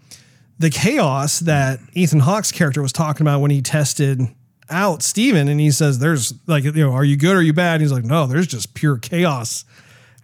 [0.60, 4.22] the chaos that Ethan Hawke's character was talking about when he tested
[4.70, 7.54] out Steven and he says there's like you know are you good or are you
[7.54, 7.76] bad?
[7.76, 9.64] And he's like no there's just pure chaos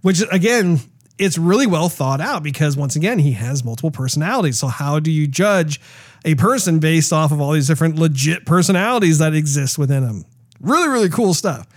[0.02, 0.80] which again
[1.18, 4.60] it's really well thought out because once again he has multiple personalities.
[4.60, 5.80] So how do you judge
[6.26, 10.26] a person based off of all these different legit personalities that exist within him
[10.64, 11.68] really really cool stuff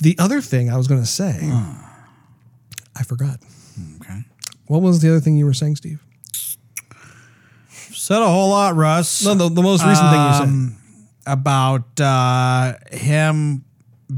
[0.00, 1.38] the other thing I was going to say
[2.96, 3.38] I forgot
[4.00, 4.20] Okay.
[4.66, 6.02] what was the other thing you were saying Steve
[7.92, 9.24] Said a whole lot, Russ.
[9.24, 10.76] no the, the most recent thing you said Um,
[11.26, 13.64] about uh, him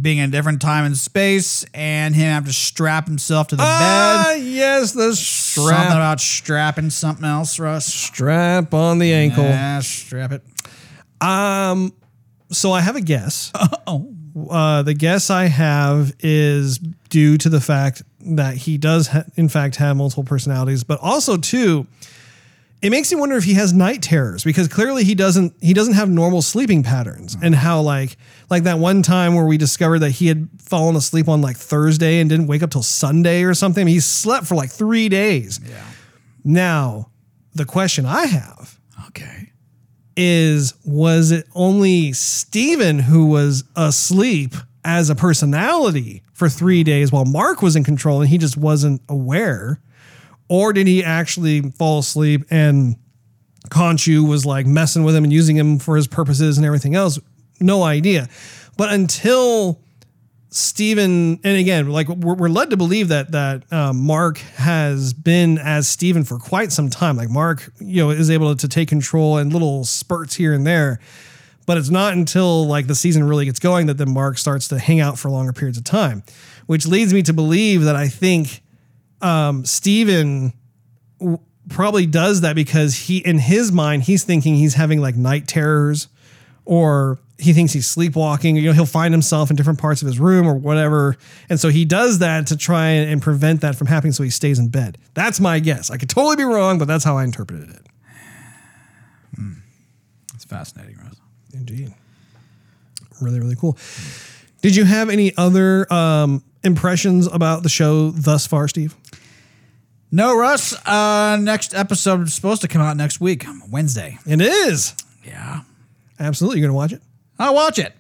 [0.03, 3.63] being in a different time and space and him have to strap himself to the
[3.65, 4.43] Ah, bed.
[4.43, 7.87] yes, the Something strap about strapping something else, Russ.
[7.87, 9.45] strap on the ankle.
[9.45, 10.43] Yeah, strap it.
[11.27, 11.95] Um,
[12.51, 13.53] so I have a guess.
[13.87, 14.07] Oh,
[14.51, 16.79] uh, the guess I have is
[17.09, 21.39] due to the fact that he does, ha- in fact, have multiple personalities, but also
[21.39, 21.87] too,
[22.83, 25.55] it makes me wonder if he has night terrors because clearly he doesn't.
[25.63, 28.19] He doesn't have normal sleeping patterns, and how like
[28.51, 32.21] like that one time where we discovered that he had fallen asleep on like Thursday
[32.21, 33.87] and didn't wake up till Sunday or something.
[33.87, 35.59] he slept for like three days.
[35.67, 35.83] Yeah.
[36.45, 37.11] Now,
[37.55, 38.79] the question I have
[39.09, 39.48] Okay.
[40.21, 44.53] Is was it only Steven who was asleep
[44.85, 49.01] as a personality for three days while Mark was in control and he just wasn't
[49.09, 49.81] aware?
[50.49, 52.97] Or did he actually fall asleep and
[53.71, 57.21] Khonshu was like messing with him and using him for his purposes and everything else?
[57.61, 58.29] No idea.
[58.77, 59.81] But until
[60.51, 65.59] Steven, and again, like we're, we're led to believe that that um, Mark has been
[65.59, 67.17] as Steven for quite some time.
[67.17, 71.01] Like Mark, you know, is able to take control in little spurts here and there.
[71.67, 74.79] But it's not until like the season really gets going that then Mark starts to
[74.79, 76.23] hang out for longer periods of time,
[76.67, 78.63] which leads me to believe that I think
[79.21, 80.55] um, Steven
[81.19, 81.39] w-
[81.69, 86.09] probably does that because he, in his mind, he's thinking he's having like night terrors
[86.65, 88.57] or he thinks he's sleepwalking.
[88.57, 91.17] You know, he'll find himself in different parts of his room or whatever.
[91.49, 94.59] And so he does that to try and prevent that from happening so he stays
[94.59, 94.99] in bed.
[95.15, 95.91] That's my guess.
[95.91, 97.87] I could totally be wrong, but that's how I interpreted it.
[100.35, 101.17] It's fascinating, Russ.
[101.53, 101.93] Indeed.
[103.21, 103.77] Really, really cool.
[104.63, 108.95] Did you have any other um, impressions about the show thus far, Steve?
[110.13, 110.75] No, Russ.
[110.87, 114.19] Uh, next episode is supposed to come out next week, Wednesday.
[114.27, 114.95] It is.
[115.25, 115.63] Yeah.
[116.21, 116.61] Absolutely.
[116.61, 117.03] You're going to watch it?
[117.39, 117.95] I'll watch it.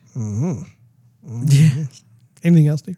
[2.42, 2.96] Anything else, Steve?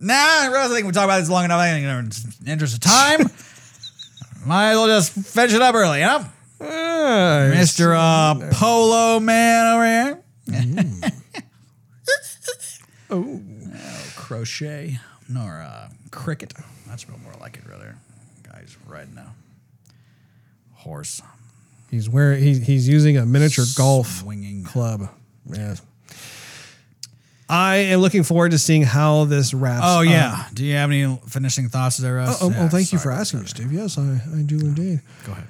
[0.00, 1.60] Nah, I think we talked about this long enough.
[1.60, 3.20] I think in the interest of time,
[4.46, 6.24] might as well just finish it up early, you know?
[6.60, 7.96] Mr.
[7.96, 11.10] Uh, Polo Man over here.
[13.10, 13.40] oh.
[14.16, 14.98] crochet.
[15.28, 16.54] Nor uh, cricket.
[16.86, 17.96] That's real more like it, rather.
[18.44, 19.32] Guy's riding a
[20.74, 21.20] horse.
[21.90, 22.42] He's wearing.
[22.42, 24.64] He's he's using a miniature golf Swinging.
[24.64, 25.08] club.
[25.52, 25.74] Yeah.
[27.50, 29.82] I am looking forward to seeing how this wraps.
[29.86, 30.04] Oh, up.
[30.04, 30.44] yeah.
[30.52, 32.38] Do you have any finishing thoughts there, Russ?
[32.42, 33.46] Oh, oh, Yeah, thank you for asking.
[33.46, 33.72] Steve.
[33.72, 34.02] Yes, I,
[34.36, 35.00] I do indeed.
[35.24, 35.46] Go ahead.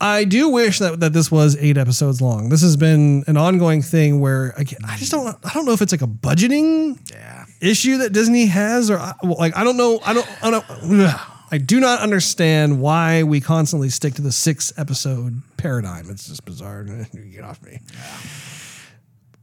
[0.00, 2.48] I do wish that, that this was eight episodes long.
[2.48, 5.72] This has been an ongoing thing where I, can't- I just don't I don't know
[5.72, 7.44] if it's like a budgeting Yeah.
[7.60, 10.64] issue that Disney has or I- well, like I don't know I don't I don't
[10.70, 11.20] ugh.
[11.52, 16.10] I do not understand why we constantly stick to the six episode paradigm.
[16.10, 16.84] It's just bizarre.
[17.32, 17.78] Get off me.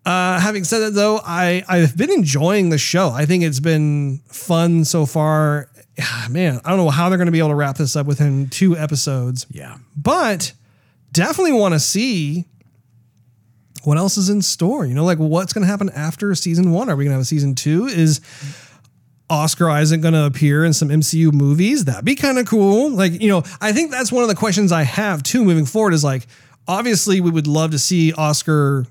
[0.06, 3.10] Uh, having said that, though, I I've been enjoying the show.
[3.10, 5.70] I think it's been fun so far.
[6.00, 8.08] Ah, Man, I don't know how they're going to be able to wrap this up
[8.08, 9.78] within two episodes Yeah.
[9.96, 10.54] but
[11.12, 12.46] definitely want to see
[13.84, 14.86] what else is in store.
[14.86, 16.90] You know, like what's going to happen after season one?
[16.90, 17.86] Are we going to have a season two?
[17.86, 18.22] Is
[19.30, 21.86] Oscar Isaac going to appear in some MCU movies?
[21.86, 22.90] That'd be kind of cool.
[22.92, 25.94] Like, you know, I think that's one of the questions I have too moving forward
[25.94, 26.26] is like,
[26.68, 28.88] obviously, we would love to see Oscar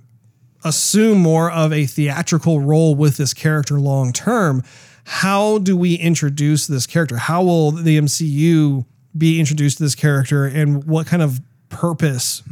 [0.65, 4.63] assume more of a theatrical role with this character long term,
[5.05, 7.17] how do we introduce this character?
[7.17, 8.85] How will the MCU
[9.17, 12.43] be introduced to this character and what kind of purpose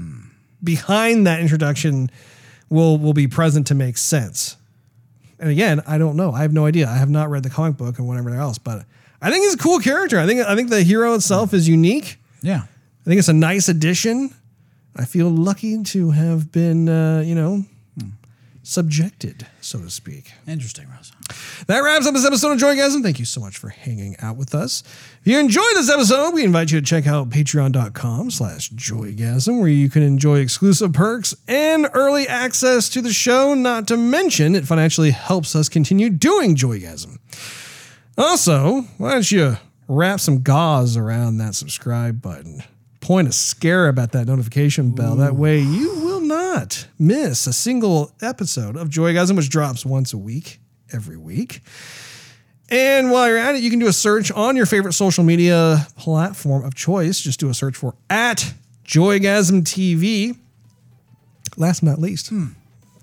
[0.62, 2.10] behind that introduction
[2.68, 4.56] will will be present to make sense?
[5.39, 6.32] And again, I don't know.
[6.32, 6.89] I have no idea.
[6.89, 8.85] I have not read the comic book and whatever else, but
[9.20, 10.18] I think he's a cool character.
[10.18, 12.18] I think I think the hero itself is unique.
[12.43, 12.62] Yeah.
[12.62, 14.35] I think it's a nice addition.
[14.97, 17.64] I feel lucky to have been, uh, you know,
[18.69, 20.31] subjected, so to speak.
[20.47, 21.15] Interesting, Rosa.
[21.69, 23.03] That wraps up this episode of Joygasm.
[23.03, 24.82] Thank you so much for hanging out with us.
[25.23, 29.69] If you enjoyed this episode, we invite you to check out patreon.com slash joygasm, where
[29.70, 33.55] you can enjoy exclusive perks and early access to the show.
[33.55, 37.19] Not to mention, it financially helps us continue doing Joygasm.
[38.19, 39.57] Also, why don't you
[39.89, 42.62] wrap some gauze around that subscribe button?
[43.01, 45.16] Point a scarab at that notification bell.
[45.16, 46.18] That way you will
[46.52, 50.60] not miss a single episode of Joygasm, which drops once a week,
[50.92, 51.60] every week.
[52.70, 55.86] And while you're at it, you can do a search on your favorite social media
[55.96, 57.20] platform of choice.
[57.20, 58.54] Just do a search for at
[58.84, 60.36] Joygasm TV.
[61.56, 62.48] Last but not least, hmm.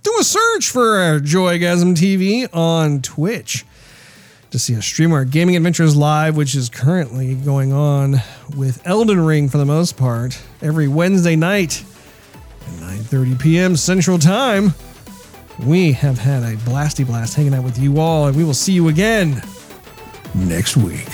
[0.03, 3.65] do a search for Joygasm TV on Twitch
[4.51, 8.17] to see us stream our gaming adventures live, which is currently going on
[8.55, 11.83] with Elden Ring for the most part every Wednesday night
[12.79, 13.75] 9:30 p.m.
[13.75, 14.73] Central Time.
[15.65, 18.73] We have had a blasty blast hanging out with you all, and we will see
[18.73, 19.41] you again
[20.33, 21.07] next week.